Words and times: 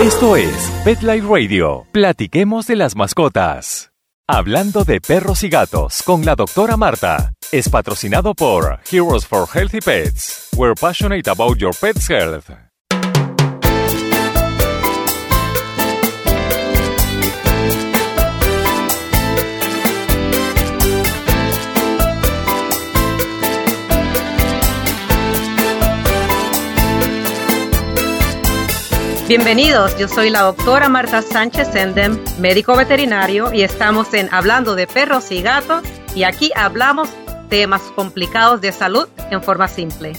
Esto 0.00 0.34
es 0.34 0.72
Pet 0.82 1.02
Life 1.02 1.26
Radio. 1.28 1.86
Platiquemos 1.92 2.66
de 2.66 2.74
las 2.74 2.96
mascotas. 2.96 3.92
Hablando 4.26 4.84
de 4.84 4.98
perros 4.98 5.42
y 5.42 5.50
gatos 5.50 6.02
con 6.02 6.24
la 6.24 6.36
doctora 6.36 6.78
Marta. 6.78 7.34
Es 7.52 7.68
patrocinado 7.68 8.32
por 8.34 8.80
Heroes 8.90 9.26
for 9.26 9.46
Healthy 9.46 9.80
Pets. 9.80 10.48
We're 10.56 10.74
passionate 10.74 11.28
about 11.28 11.58
your 11.58 11.74
pet's 11.78 12.08
health. 12.08 12.48
Bienvenidos, 29.30 29.96
yo 29.96 30.08
soy 30.08 30.28
la 30.28 30.40
doctora 30.40 30.88
Marta 30.88 31.22
Sánchez 31.22 31.68
Sendem, 31.68 32.18
médico 32.40 32.76
veterinario, 32.76 33.52
y 33.52 33.62
estamos 33.62 34.12
en 34.12 34.28
Hablando 34.34 34.74
de 34.74 34.88
Perros 34.88 35.30
y 35.30 35.40
Gatos, 35.40 35.84
y 36.16 36.24
aquí 36.24 36.50
hablamos 36.56 37.08
temas 37.48 37.80
complicados 37.94 38.60
de 38.60 38.72
salud 38.72 39.06
en 39.30 39.40
forma 39.40 39.68
simple. 39.68 40.14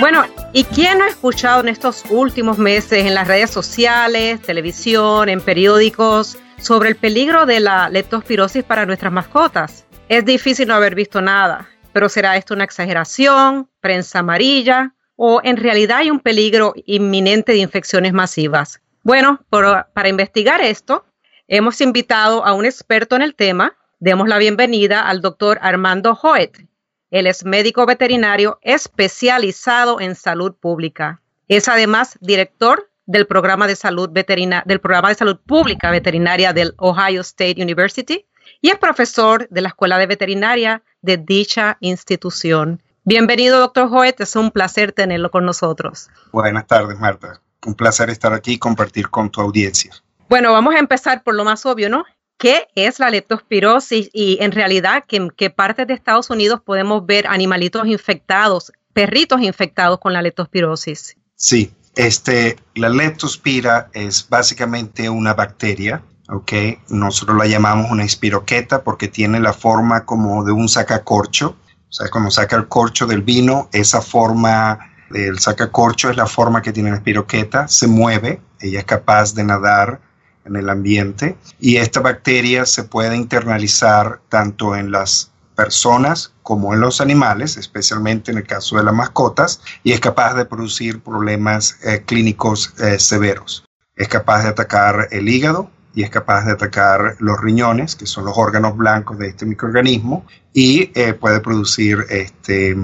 Bueno, 0.00 0.24
¿y 0.52 0.64
quién 0.64 0.98
no 0.98 1.04
ha 1.04 1.08
escuchado 1.08 1.60
en 1.60 1.68
estos 1.68 2.02
últimos 2.10 2.58
meses 2.58 3.06
en 3.06 3.14
las 3.14 3.28
redes 3.28 3.50
sociales, 3.50 4.42
televisión, 4.42 5.28
en 5.28 5.40
periódicos, 5.40 6.36
sobre 6.60 6.88
el 6.88 6.96
peligro 6.96 7.46
de 7.46 7.60
la 7.60 7.88
leptospirosis 7.88 8.64
para 8.64 8.86
nuestras 8.86 9.12
mascotas? 9.12 9.86
Es 10.08 10.24
difícil 10.24 10.66
no 10.66 10.74
haber 10.74 10.96
visto 10.96 11.20
nada, 11.22 11.68
pero 11.92 12.08
¿será 12.08 12.36
esto 12.36 12.54
una 12.54 12.64
exageración, 12.64 13.70
prensa 13.80 14.18
amarilla 14.18 14.94
o 15.20 15.40
en 15.42 15.56
realidad 15.56 15.98
hay 15.98 16.12
un 16.12 16.20
peligro 16.20 16.74
inminente 16.86 17.50
de 17.50 17.58
infecciones 17.58 18.12
masivas? 18.12 18.80
Bueno, 19.02 19.44
para 19.50 20.08
investigar 20.08 20.60
esto, 20.60 21.04
hemos 21.48 21.80
invitado 21.80 22.44
a 22.44 22.52
un 22.52 22.64
experto 22.64 23.16
en 23.16 23.22
el 23.22 23.34
tema. 23.34 23.76
Demos 23.98 24.28
la 24.28 24.38
bienvenida 24.38 25.02
al 25.02 25.20
doctor 25.20 25.58
Armando 25.60 26.12
Hoet. 26.22 26.64
Él 27.10 27.26
es 27.26 27.44
médico 27.44 27.84
veterinario 27.84 28.60
especializado 28.62 30.00
en 30.00 30.14
salud 30.14 30.54
pública. 30.54 31.20
Es 31.48 31.66
además 31.66 32.16
director 32.20 32.88
del 33.06 33.26
programa 33.26 33.66
de 33.66 33.74
salud 33.74 34.10
veterina, 34.12 34.62
del 34.66 34.80
programa 34.80 35.08
de 35.08 35.16
salud 35.16 35.40
pública 35.44 35.90
veterinaria 35.90 36.52
del 36.52 36.74
Ohio 36.76 37.22
State 37.22 37.60
University 37.60 38.24
y 38.60 38.70
es 38.70 38.78
profesor 38.78 39.48
de 39.48 39.62
la 39.62 39.68
Escuela 39.68 39.98
de 39.98 40.06
Veterinaria 40.06 40.82
de 41.02 41.16
dicha 41.16 41.76
institución. 41.80 42.80
Bienvenido, 43.08 43.58
doctor 43.58 43.88
Joet. 43.88 44.20
Es 44.20 44.36
un 44.36 44.50
placer 44.50 44.92
tenerlo 44.92 45.30
con 45.30 45.46
nosotros. 45.46 46.10
Buenas 46.30 46.66
tardes, 46.66 46.98
Marta. 46.98 47.40
Un 47.64 47.74
placer 47.74 48.10
estar 48.10 48.34
aquí 48.34 48.52
y 48.52 48.58
compartir 48.58 49.08
con 49.08 49.30
tu 49.30 49.40
audiencia. 49.40 49.92
Bueno, 50.28 50.52
vamos 50.52 50.74
a 50.74 50.78
empezar 50.78 51.22
por 51.22 51.34
lo 51.34 51.42
más 51.42 51.64
obvio, 51.64 51.88
¿no? 51.88 52.04
¿Qué 52.36 52.68
es 52.74 52.98
la 52.98 53.08
leptospirosis 53.08 54.10
y 54.12 54.36
en 54.42 54.52
realidad 54.52 55.04
en 55.08 55.30
qué 55.30 55.48
partes 55.48 55.86
de 55.86 55.94
Estados 55.94 56.28
Unidos 56.28 56.60
podemos 56.62 57.06
ver 57.06 57.26
animalitos 57.28 57.86
infectados, 57.86 58.72
perritos 58.92 59.40
infectados 59.40 60.00
con 60.00 60.12
la 60.12 60.20
leptospirosis? 60.20 61.16
Sí, 61.34 61.72
este, 61.96 62.56
la 62.74 62.90
leptospira 62.90 63.88
es 63.94 64.28
básicamente 64.28 65.08
una 65.08 65.32
bacteria, 65.32 66.02
¿ok? 66.28 66.52
Nosotros 66.90 67.38
la 67.38 67.46
llamamos 67.46 67.90
una 67.90 68.04
espiroqueta 68.04 68.84
porque 68.84 69.08
tiene 69.08 69.40
la 69.40 69.54
forma 69.54 70.04
como 70.04 70.44
de 70.44 70.52
un 70.52 70.68
sacacorcho 70.68 71.56
o 71.88 71.92
sea, 71.92 72.08
cuando 72.10 72.30
saca 72.30 72.56
el 72.56 72.68
corcho 72.68 73.06
del 73.06 73.22
vino, 73.22 73.68
esa 73.72 74.02
forma 74.02 74.78
del 75.10 75.38
sacacorcho 75.38 76.10
es 76.10 76.16
la 76.16 76.26
forma 76.26 76.60
que 76.60 76.72
tiene 76.72 76.90
la 76.90 76.96
espiroqueta, 76.96 77.66
se 77.68 77.86
mueve, 77.86 78.40
ella 78.60 78.80
es 78.80 78.84
capaz 78.84 79.34
de 79.34 79.44
nadar 79.44 80.00
en 80.44 80.56
el 80.56 80.68
ambiente 80.68 81.36
y 81.58 81.76
esta 81.76 82.00
bacteria 82.00 82.66
se 82.66 82.84
puede 82.84 83.16
internalizar 83.16 84.20
tanto 84.28 84.76
en 84.76 84.90
las 84.90 85.30
personas 85.54 86.32
como 86.42 86.72
en 86.72 86.80
los 86.80 87.00
animales, 87.00 87.56
especialmente 87.56 88.30
en 88.30 88.38
el 88.38 88.46
caso 88.46 88.76
de 88.76 88.84
las 88.84 88.94
mascotas, 88.94 89.60
y 89.82 89.92
es 89.92 89.98
capaz 89.98 90.34
de 90.34 90.44
producir 90.44 91.00
problemas 91.00 91.78
eh, 91.82 92.04
clínicos 92.06 92.74
eh, 92.78 93.00
severos. 93.00 93.64
Es 93.96 94.08
capaz 94.08 94.44
de 94.44 94.50
atacar 94.50 95.08
el 95.10 95.28
hígado, 95.28 95.70
y 95.98 96.04
es 96.04 96.10
capaz 96.10 96.44
de 96.44 96.52
atacar 96.52 97.16
los 97.18 97.40
riñones, 97.40 97.96
que 97.96 98.06
son 98.06 98.24
los 98.24 98.38
órganos 98.38 98.76
blancos 98.76 99.18
de 99.18 99.26
este 99.26 99.44
microorganismo, 99.44 100.24
y 100.52 100.92
eh, 100.94 101.12
puede 101.12 101.40
producir 101.40 102.06
este, 102.08 102.76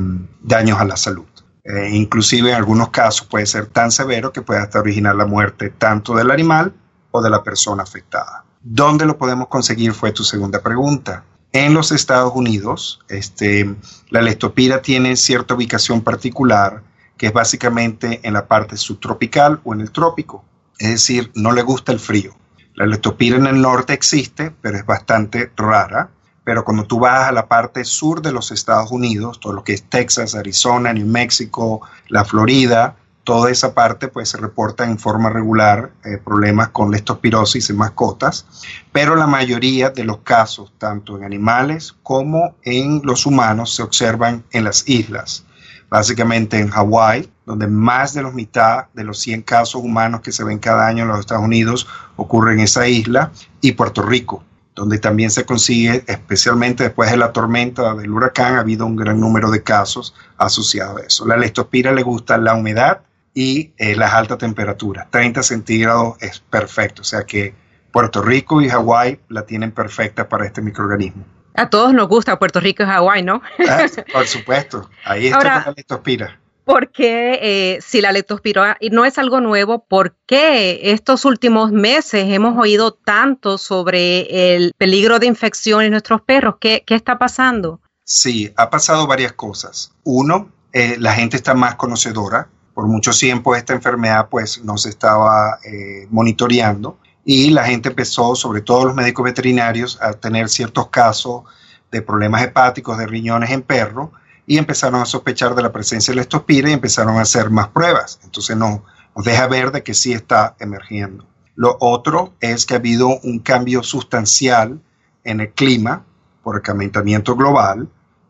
daños 0.42 0.80
a 0.80 0.84
la 0.84 0.96
salud. 0.96 1.28
Eh, 1.62 1.90
inclusive 1.92 2.50
en 2.50 2.56
algunos 2.56 2.88
casos 2.88 3.28
puede 3.28 3.46
ser 3.46 3.66
tan 3.66 3.92
severo 3.92 4.32
que 4.32 4.42
puede 4.42 4.58
hasta 4.58 4.80
originar 4.80 5.14
la 5.14 5.26
muerte 5.26 5.70
tanto 5.70 6.16
del 6.16 6.32
animal 6.32 6.74
o 7.12 7.22
de 7.22 7.30
la 7.30 7.44
persona 7.44 7.84
afectada. 7.84 8.44
¿Dónde 8.60 9.06
lo 9.06 9.16
podemos 9.16 9.46
conseguir? 9.46 9.92
Fue 9.92 10.10
tu 10.10 10.24
segunda 10.24 10.60
pregunta. 10.60 11.22
En 11.52 11.72
los 11.72 11.92
Estados 11.92 12.32
Unidos, 12.34 12.98
este, 13.08 13.76
la 14.10 14.22
leptopira 14.22 14.82
tiene 14.82 15.14
cierta 15.14 15.54
ubicación 15.54 16.00
particular 16.00 16.82
que 17.16 17.28
es 17.28 17.32
básicamente 17.32 18.18
en 18.24 18.32
la 18.32 18.48
parte 18.48 18.76
subtropical 18.76 19.60
o 19.62 19.72
en 19.72 19.82
el 19.82 19.92
trópico. 19.92 20.44
Es 20.80 20.90
decir, 20.90 21.30
no 21.36 21.52
le 21.52 21.62
gusta 21.62 21.92
el 21.92 22.00
frío. 22.00 22.34
La 22.74 22.86
leptopira 22.86 23.36
en 23.36 23.46
el 23.46 23.60
norte 23.60 23.92
existe, 23.92 24.52
pero 24.60 24.76
es 24.76 24.86
bastante 24.86 25.50
rara. 25.56 26.10
Pero 26.44 26.64
cuando 26.64 26.84
tú 26.84 26.98
vas 26.98 27.28
a 27.28 27.32
la 27.32 27.46
parte 27.46 27.84
sur 27.84 28.20
de 28.20 28.32
los 28.32 28.50
Estados 28.50 28.90
Unidos, 28.90 29.40
todo 29.40 29.52
lo 29.52 29.64
que 29.64 29.72
es 29.72 29.84
Texas, 29.84 30.34
Arizona, 30.34 30.92
New 30.92 31.06
Mexico, 31.06 31.80
la 32.08 32.24
Florida, 32.24 32.96
toda 33.22 33.50
esa 33.50 33.72
parte 33.72 34.08
pues 34.08 34.28
se 34.28 34.36
reporta 34.36 34.84
en 34.84 34.98
forma 34.98 35.30
regular 35.30 35.92
eh, 36.04 36.18
problemas 36.22 36.68
con 36.68 36.90
leptospirosis 36.90 37.70
en 37.70 37.78
mascotas, 37.78 38.46
pero 38.92 39.16
la 39.16 39.26
mayoría 39.26 39.88
de 39.88 40.04
los 40.04 40.18
casos, 40.18 40.74
tanto 40.76 41.16
en 41.16 41.24
animales 41.24 41.94
como 42.02 42.56
en 42.62 43.00
los 43.04 43.24
humanos, 43.24 43.74
se 43.74 43.82
observan 43.82 44.44
en 44.50 44.64
las 44.64 44.86
islas 44.86 45.46
básicamente 45.94 46.58
en 46.58 46.70
Hawái, 46.70 47.30
donde 47.46 47.66
más 47.66 48.14
de 48.14 48.22
la 48.22 48.30
mitad 48.30 48.86
de 48.94 49.04
los 49.04 49.18
100 49.20 49.42
casos 49.42 49.82
humanos 49.82 50.20
que 50.22 50.32
se 50.32 50.44
ven 50.44 50.58
cada 50.58 50.86
año 50.86 51.02
en 51.02 51.08
los 51.08 51.20
Estados 51.20 51.44
Unidos 51.44 51.86
ocurren 52.16 52.58
en 52.58 52.64
esa 52.64 52.86
isla, 52.88 53.32
y 53.60 53.72
Puerto 53.72 54.02
Rico, 54.02 54.42
donde 54.74 54.98
también 54.98 55.30
se 55.30 55.44
consigue, 55.44 56.04
especialmente 56.06 56.84
después 56.84 57.10
de 57.10 57.16
la 57.16 57.32
tormenta 57.32 57.94
del 57.94 58.10
huracán, 58.10 58.56
ha 58.56 58.60
habido 58.60 58.86
un 58.86 58.96
gran 58.96 59.20
número 59.20 59.50
de 59.50 59.62
casos 59.62 60.14
asociados 60.36 61.00
a 61.00 61.06
eso. 61.06 61.26
La 61.26 61.36
leptospira 61.36 61.92
le 61.92 62.02
gusta 62.02 62.38
la 62.38 62.54
humedad 62.54 63.00
y 63.34 63.72
eh, 63.78 63.94
las 63.96 64.12
altas 64.14 64.38
temperaturas. 64.38 65.06
30 65.10 65.42
centígrados 65.42 66.16
es 66.20 66.40
perfecto, 66.40 67.02
o 67.02 67.04
sea 67.04 67.24
que 67.24 67.54
Puerto 67.92 68.22
Rico 68.22 68.60
y 68.60 68.68
Hawái 68.68 69.20
la 69.28 69.46
tienen 69.46 69.70
perfecta 69.70 70.28
para 70.28 70.46
este 70.46 70.60
microorganismo. 70.60 71.24
A 71.54 71.70
todos 71.70 71.94
nos 71.94 72.08
gusta 72.08 72.36
Puerto 72.38 72.58
Rico 72.58 72.82
y 72.82 72.86
Hawái, 72.86 73.22
¿no? 73.22 73.40
Ah, 73.68 73.86
por 74.12 74.26
supuesto, 74.26 74.90
ahí 75.04 75.28
está 75.28 75.62
la 75.66 75.74
leptospira. 75.76 76.40
¿Por 76.64 76.90
qué, 76.90 77.38
eh, 77.42 77.78
si 77.82 78.00
la 78.00 78.10
leptospira 78.10 78.78
no 78.90 79.04
es 79.04 79.18
algo 79.18 79.40
nuevo, 79.40 79.84
por 79.84 80.16
qué 80.26 80.92
estos 80.92 81.26
últimos 81.26 81.72
meses 81.72 82.24
hemos 82.28 82.56
oído 82.58 82.94
tanto 82.94 83.58
sobre 83.58 84.54
el 84.56 84.72
peligro 84.78 85.18
de 85.18 85.26
infección 85.26 85.82
en 85.82 85.90
nuestros 85.90 86.22
perros? 86.22 86.56
¿Qué, 86.58 86.82
qué 86.86 86.94
está 86.94 87.18
pasando? 87.18 87.80
Sí, 88.04 88.52
ha 88.56 88.70
pasado 88.70 89.06
varias 89.06 89.32
cosas. 89.32 89.92
Uno, 90.04 90.50
eh, 90.72 90.96
la 90.98 91.12
gente 91.12 91.36
está 91.36 91.54
más 91.54 91.74
conocedora. 91.74 92.48
Por 92.72 92.86
mucho 92.86 93.12
tiempo 93.12 93.54
esta 93.54 93.74
enfermedad 93.74 94.28
pues 94.30 94.64
no 94.64 94.78
se 94.78 94.88
estaba 94.88 95.58
eh, 95.64 96.08
monitoreando 96.10 96.98
y 97.24 97.50
la 97.50 97.64
gente 97.64 97.90
empezó, 97.90 98.34
sobre 98.34 98.62
todo 98.62 98.86
los 98.86 98.94
médicos 98.94 99.24
veterinarios, 99.24 99.98
a 100.02 100.14
tener 100.14 100.48
ciertos 100.48 100.88
casos 100.88 101.44
de 101.92 102.02
problemas 102.02 102.42
hepáticos 102.42 102.98
de 102.98 103.06
riñones 103.06 103.50
en 103.50 103.62
perros 103.62 104.10
y 104.46 104.58
empezaron 104.58 105.00
a 105.00 105.06
sospechar 105.06 105.54
de 105.54 105.62
la 105.62 105.72
presencia 105.72 106.12
de 106.12 106.16
la 106.16 106.22
estospira 106.22 106.68
y 106.68 106.72
empezaron 106.72 107.16
a 107.16 107.22
hacer 107.22 107.50
más 107.50 107.68
pruebas. 107.68 108.20
Entonces 108.24 108.56
nos, 108.56 108.80
nos 109.16 109.24
deja 109.24 109.46
ver 109.46 109.72
de 109.72 109.82
que 109.82 109.94
sí 109.94 110.12
está 110.12 110.56
emergiendo. 110.58 111.26
Lo 111.56 111.76
otro 111.80 112.34
es 112.40 112.66
que 112.66 112.74
ha 112.74 112.78
habido 112.78 113.20
un 113.22 113.38
cambio 113.38 113.82
sustancial 113.82 114.80
en 115.22 115.40
el 115.40 115.52
clima 115.52 116.04
por 116.42 116.56
el 116.56 116.62
calentamiento 116.62 117.36
global 117.36 117.88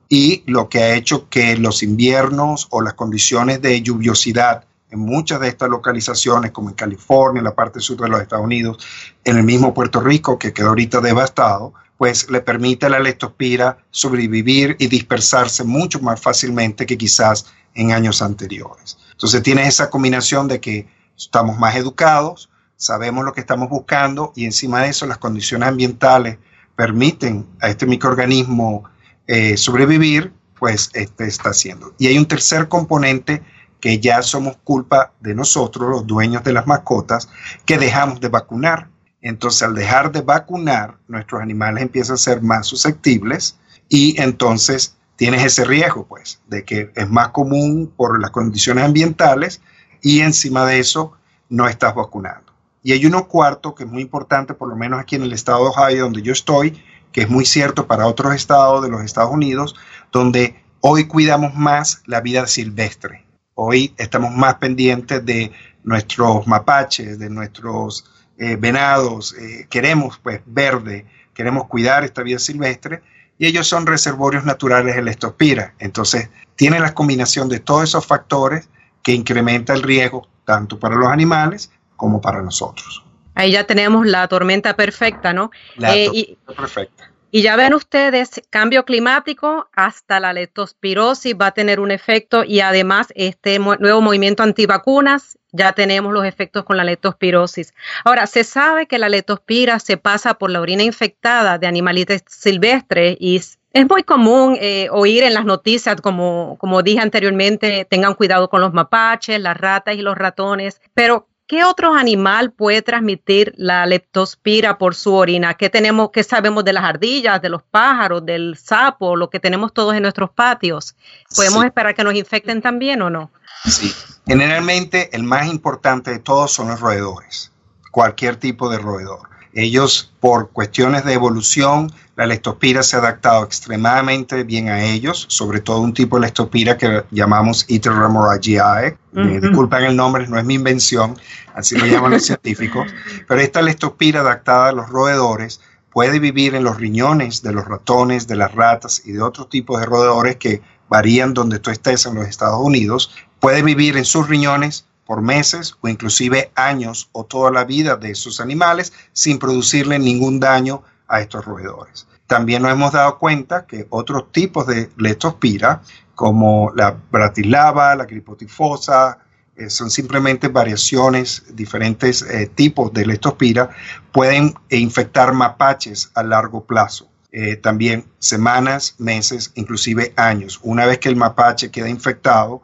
y 0.08 0.44
lo 0.46 0.68
que 0.68 0.78
ha 0.80 0.94
hecho 0.94 1.28
que 1.28 1.56
los 1.56 1.82
inviernos 1.82 2.68
o 2.70 2.82
las 2.82 2.94
condiciones 2.94 3.60
de 3.62 3.80
lluviosidad 3.82 4.64
en 4.90 5.00
muchas 5.00 5.40
de 5.40 5.48
estas 5.48 5.68
localizaciones, 5.68 6.52
como 6.52 6.68
en 6.68 6.76
California, 6.76 7.40
en 7.40 7.44
la 7.44 7.54
parte 7.54 7.80
sur 7.80 7.96
de 7.96 8.08
los 8.08 8.20
Estados 8.20 8.44
Unidos, 8.44 8.78
en 9.24 9.36
el 9.36 9.42
mismo 9.42 9.74
Puerto 9.74 10.00
Rico, 10.00 10.38
que 10.38 10.52
quedó 10.52 10.68
ahorita 10.68 11.00
devastado, 11.00 11.74
pues 11.96 12.30
le 12.30 12.40
permite 12.40 12.86
a 12.86 12.88
la 12.88 12.98
leptospira 12.98 13.78
sobrevivir 13.90 14.76
y 14.78 14.88
dispersarse 14.88 15.64
mucho 15.64 16.00
más 16.00 16.20
fácilmente 16.20 16.86
que 16.86 16.98
quizás 16.98 17.46
en 17.74 17.92
años 17.92 18.22
anteriores. 18.22 18.98
Entonces 19.12 19.42
tiene 19.42 19.66
esa 19.66 19.90
combinación 19.90 20.48
de 20.48 20.60
que 20.60 20.88
estamos 21.16 21.58
más 21.58 21.76
educados, 21.76 22.50
sabemos 22.76 23.24
lo 23.24 23.32
que 23.32 23.40
estamos 23.40 23.68
buscando 23.68 24.32
y 24.34 24.44
encima 24.44 24.82
de 24.82 24.88
eso 24.88 25.06
las 25.06 25.18
condiciones 25.18 25.68
ambientales 25.68 26.38
permiten 26.76 27.46
a 27.60 27.68
este 27.68 27.86
microorganismo 27.86 28.84
eh, 29.26 29.56
sobrevivir, 29.56 30.32
pues 30.58 30.90
este 30.94 31.26
está 31.26 31.50
haciendo. 31.50 31.94
Y 31.98 32.08
hay 32.08 32.18
un 32.18 32.26
tercer 32.26 32.68
componente 32.68 33.42
que 33.80 34.00
ya 34.00 34.22
somos 34.22 34.56
culpa 34.64 35.12
de 35.20 35.34
nosotros, 35.34 35.88
los 35.90 36.06
dueños 36.06 36.42
de 36.42 36.52
las 36.52 36.66
mascotas, 36.66 37.28
que 37.64 37.78
dejamos 37.78 38.20
de 38.20 38.28
vacunar. 38.28 38.88
Entonces, 39.24 39.62
al 39.62 39.74
dejar 39.74 40.12
de 40.12 40.20
vacunar, 40.20 40.98
nuestros 41.08 41.40
animales 41.40 41.82
empiezan 41.82 42.14
a 42.14 42.18
ser 42.18 42.42
más 42.42 42.66
susceptibles 42.66 43.58
y 43.88 44.20
entonces 44.20 44.98
tienes 45.16 45.42
ese 45.42 45.64
riesgo, 45.64 46.06
pues, 46.06 46.42
de 46.46 46.62
que 46.64 46.92
es 46.94 47.08
más 47.08 47.28
común 47.28 47.90
por 47.96 48.20
las 48.20 48.30
condiciones 48.30 48.84
ambientales 48.84 49.62
y 50.02 50.20
encima 50.20 50.66
de 50.66 50.78
eso 50.78 51.12
no 51.48 51.66
estás 51.66 51.94
vacunando. 51.94 52.52
Y 52.82 52.92
hay 52.92 53.06
uno 53.06 53.26
cuarto 53.26 53.74
que 53.74 53.84
es 53.84 53.90
muy 53.90 54.02
importante, 54.02 54.52
por 54.52 54.68
lo 54.68 54.76
menos 54.76 55.00
aquí 55.00 55.16
en 55.16 55.22
el 55.22 55.32
estado 55.32 55.64
de 55.64 55.70
Ohio, 55.70 56.04
donde 56.04 56.20
yo 56.20 56.34
estoy, 56.34 56.82
que 57.10 57.22
es 57.22 57.30
muy 57.30 57.46
cierto 57.46 57.86
para 57.86 58.06
otros 58.06 58.34
estados 58.34 58.82
de 58.82 58.90
los 58.90 59.00
Estados 59.00 59.32
Unidos, 59.32 59.74
donde 60.12 60.62
hoy 60.80 61.06
cuidamos 61.06 61.54
más 61.54 62.02
la 62.04 62.20
vida 62.20 62.46
silvestre. 62.46 63.24
Hoy 63.54 63.94
estamos 63.96 64.32
más 64.32 64.56
pendientes 64.56 65.24
de 65.24 65.50
nuestros 65.82 66.46
mapaches, 66.46 67.18
de 67.18 67.30
nuestros 67.30 68.04
eh, 68.38 68.56
venados, 68.56 69.34
eh, 69.34 69.66
queremos 69.70 70.18
pues 70.18 70.40
verde, 70.46 71.06
queremos 71.34 71.66
cuidar 71.66 72.04
esta 72.04 72.22
vida 72.22 72.38
silvestre 72.38 73.02
y 73.38 73.46
ellos 73.46 73.66
son 73.66 73.86
reservorios 73.86 74.44
naturales 74.44 74.96
de 74.96 75.02
la 75.02 75.10
estospira. 75.10 75.74
Entonces, 75.78 76.30
tiene 76.56 76.80
la 76.80 76.94
combinación 76.94 77.48
de 77.48 77.60
todos 77.60 77.84
esos 77.84 78.06
factores 78.06 78.68
que 79.02 79.12
incrementa 79.12 79.72
el 79.74 79.82
riesgo 79.82 80.28
tanto 80.44 80.78
para 80.78 80.96
los 80.96 81.08
animales 81.08 81.70
como 81.96 82.20
para 82.20 82.42
nosotros. 82.42 83.04
Ahí 83.34 83.52
ya 83.52 83.64
tenemos 83.64 84.06
la 84.06 84.28
tormenta 84.28 84.76
perfecta, 84.76 85.32
¿no? 85.32 85.50
La 85.76 85.94
eh, 85.94 86.06
tormenta 86.06 86.54
perfecta. 86.54 87.10
Y 87.36 87.42
ya 87.42 87.56
ven 87.56 87.74
ustedes, 87.74 88.40
cambio 88.48 88.84
climático 88.84 89.68
hasta 89.72 90.20
la 90.20 90.32
leptospirosis 90.32 91.34
va 91.34 91.48
a 91.48 91.50
tener 91.50 91.80
un 91.80 91.90
efecto 91.90 92.44
y 92.44 92.60
además 92.60 93.08
este 93.16 93.58
nuevo 93.58 94.00
movimiento 94.00 94.44
antivacunas, 94.44 95.36
ya 95.50 95.72
tenemos 95.72 96.12
los 96.12 96.24
efectos 96.24 96.62
con 96.62 96.76
la 96.76 96.84
leptospirosis. 96.84 97.74
Ahora, 98.04 98.28
se 98.28 98.44
sabe 98.44 98.86
que 98.86 99.00
la 99.00 99.08
leptospira 99.08 99.80
se 99.80 99.96
pasa 99.96 100.34
por 100.34 100.48
la 100.48 100.60
orina 100.60 100.84
infectada 100.84 101.58
de 101.58 101.66
animalitos 101.66 102.22
silvestres 102.28 103.16
y 103.18 103.34
es 103.34 103.88
muy 103.88 104.04
común 104.04 104.56
eh, 104.60 104.86
oír 104.92 105.24
en 105.24 105.34
las 105.34 105.44
noticias, 105.44 106.00
como, 106.00 106.56
como 106.60 106.84
dije 106.84 107.00
anteriormente, 107.00 107.84
tengan 107.90 108.14
cuidado 108.14 108.48
con 108.48 108.60
los 108.60 108.72
mapaches, 108.72 109.40
las 109.40 109.56
ratas 109.56 109.96
y 109.96 110.02
los 110.02 110.16
ratones, 110.16 110.80
pero 110.94 111.26
¿Qué 111.46 111.62
otro 111.62 111.94
animal 111.94 112.52
puede 112.52 112.80
transmitir 112.80 113.52
la 113.56 113.84
leptospira 113.84 114.78
por 114.78 114.94
su 114.94 115.12
orina? 115.12 115.54
¿Qué 115.54 115.68
tenemos, 115.68 116.10
qué 116.10 116.24
sabemos 116.24 116.64
de 116.64 116.72
las 116.72 116.84
ardillas, 116.84 117.42
de 117.42 117.50
los 117.50 117.62
pájaros, 117.62 118.24
del 118.24 118.56
sapo, 118.56 119.14
lo 119.14 119.28
que 119.28 119.40
tenemos 119.40 119.74
todos 119.74 119.94
en 119.94 120.02
nuestros 120.02 120.30
patios? 120.30 120.96
¿Podemos 121.36 121.62
esperar 121.66 121.94
que 121.94 122.02
nos 122.02 122.14
infecten 122.14 122.62
también 122.62 123.02
o 123.02 123.10
no? 123.10 123.30
Sí. 123.66 123.92
Generalmente 124.26 125.14
el 125.14 125.22
más 125.22 125.46
importante 125.46 126.10
de 126.12 126.18
todos 126.18 126.50
son 126.50 126.68
los 126.68 126.80
roedores, 126.80 127.52
cualquier 127.90 128.36
tipo 128.36 128.70
de 128.70 128.78
roedor. 128.78 129.33
Ellos, 129.54 130.12
por 130.18 130.50
cuestiones 130.50 131.04
de 131.04 131.12
evolución, 131.12 131.92
la 132.16 132.26
leptospira 132.26 132.82
se 132.82 132.96
ha 132.96 132.98
adaptado 132.98 133.44
extremadamente 133.44 134.42
bien 134.42 134.68
a 134.68 134.84
ellos, 134.84 135.26
sobre 135.28 135.60
todo 135.60 135.80
un 135.80 135.94
tipo 135.94 136.16
de 136.16 136.22
leptospira 136.22 136.76
que 136.76 137.04
llamamos 137.12 137.64
Iteroramoragiae. 137.68 138.96
Me 139.12 139.40
disculpan 139.40 139.84
el 139.84 139.96
nombre, 139.96 140.26
no 140.26 140.38
es 140.38 140.44
mi 140.44 140.54
invención, 140.54 141.16
así 141.54 141.76
lo 141.76 141.86
llaman 141.86 142.12
los 142.12 142.24
científicos. 142.26 142.92
Pero 143.28 143.40
esta 143.40 143.62
leptospira 143.62 144.20
adaptada 144.20 144.70
a 144.70 144.72
los 144.72 144.88
roedores 144.88 145.60
puede 145.92 146.18
vivir 146.18 146.56
en 146.56 146.64
los 146.64 146.76
riñones 146.76 147.42
de 147.42 147.52
los 147.52 147.64
ratones, 147.64 148.26
de 148.26 148.34
las 148.34 148.52
ratas 148.52 149.02
y 149.04 149.12
de 149.12 149.22
otros 149.22 149.48
tipos 149.48 149.78
de 149.78 149.86
roedores 149.86 150.36
que 150.36 150.62
varían 150.88 151.32
donde 151.32 151.60
tú 151.60 151.70
estés 151.70 152.06
en 152.06 152.16
los 152.16 152.26
Estados 152.26 152.60
Unidos. 152.60 153.14
Puede 153.38 153.62
vivir 153.62 153.96
en 153.96 154.04
sus 154.04 154.28
riñones 154.28 154.86
por 155.06 155.22
meses 155.22 155.76
o 155.80 155.88
inclusive 155.88 156.50
años 156.54 157.08
o 157.12 157.24
toda 157.24 157.50
la 157.50 157.64
vida 157.64 157.96
de 157.96 158.10
esos 158.10 158.40
animales 158.40 158.92
sin 159.12 159.38
producirle 159.38 159.98
ningún 159.98 160.40
daño 160.40 160.82
a 161.08 161.20
estos 161.20 161.44
roedores. 161.44 162.06
También 162.26 162.62
nos 162.62 162.72
hemos 162.72 162.92
dado 162.92 163.18
cuenta 163.18 163.66
que 163.66 163.86
otros 163.90 164.32
tipos 164.32 164.66
de 164.66 164.90
leptospira, 164.96 165.82
como 166.14 166.72
la 166.74 166.96
bratislava, 167.10 167.94
la 167.94 168.06
gripotifosa, 168.06 169.18
eh, 169.56 169.70
son 169.70 169.90
simplemente 169.90 170.48
variaciones, 170.48 171.44
diferentes 171.54 172.22
eh, 172.22 172.50
tipos 172.52 172.92
de 172.92 173.06
leptospira, 173.06 173.70
pueden 174.10 174.54
infectar 174.70 175.32
mapaches 175.32 176.10
a 176.14 176.22
largo 176.22 176.64
plazo. 176.64 177.08
Eh, 177.30 177.56
también 177.56 178.06
semanas, 178.18 178.94
meses, 178.98 179.52
inclusive 179.54 180.12
años. 180.16 180.60
Una 180.62 180.86
vez 180.86 180.98
que 180.98 181.08
el 181.08 181.16
mapache 181.16 181.70
queda 181.70 181.88
infectado, 181.88 182.62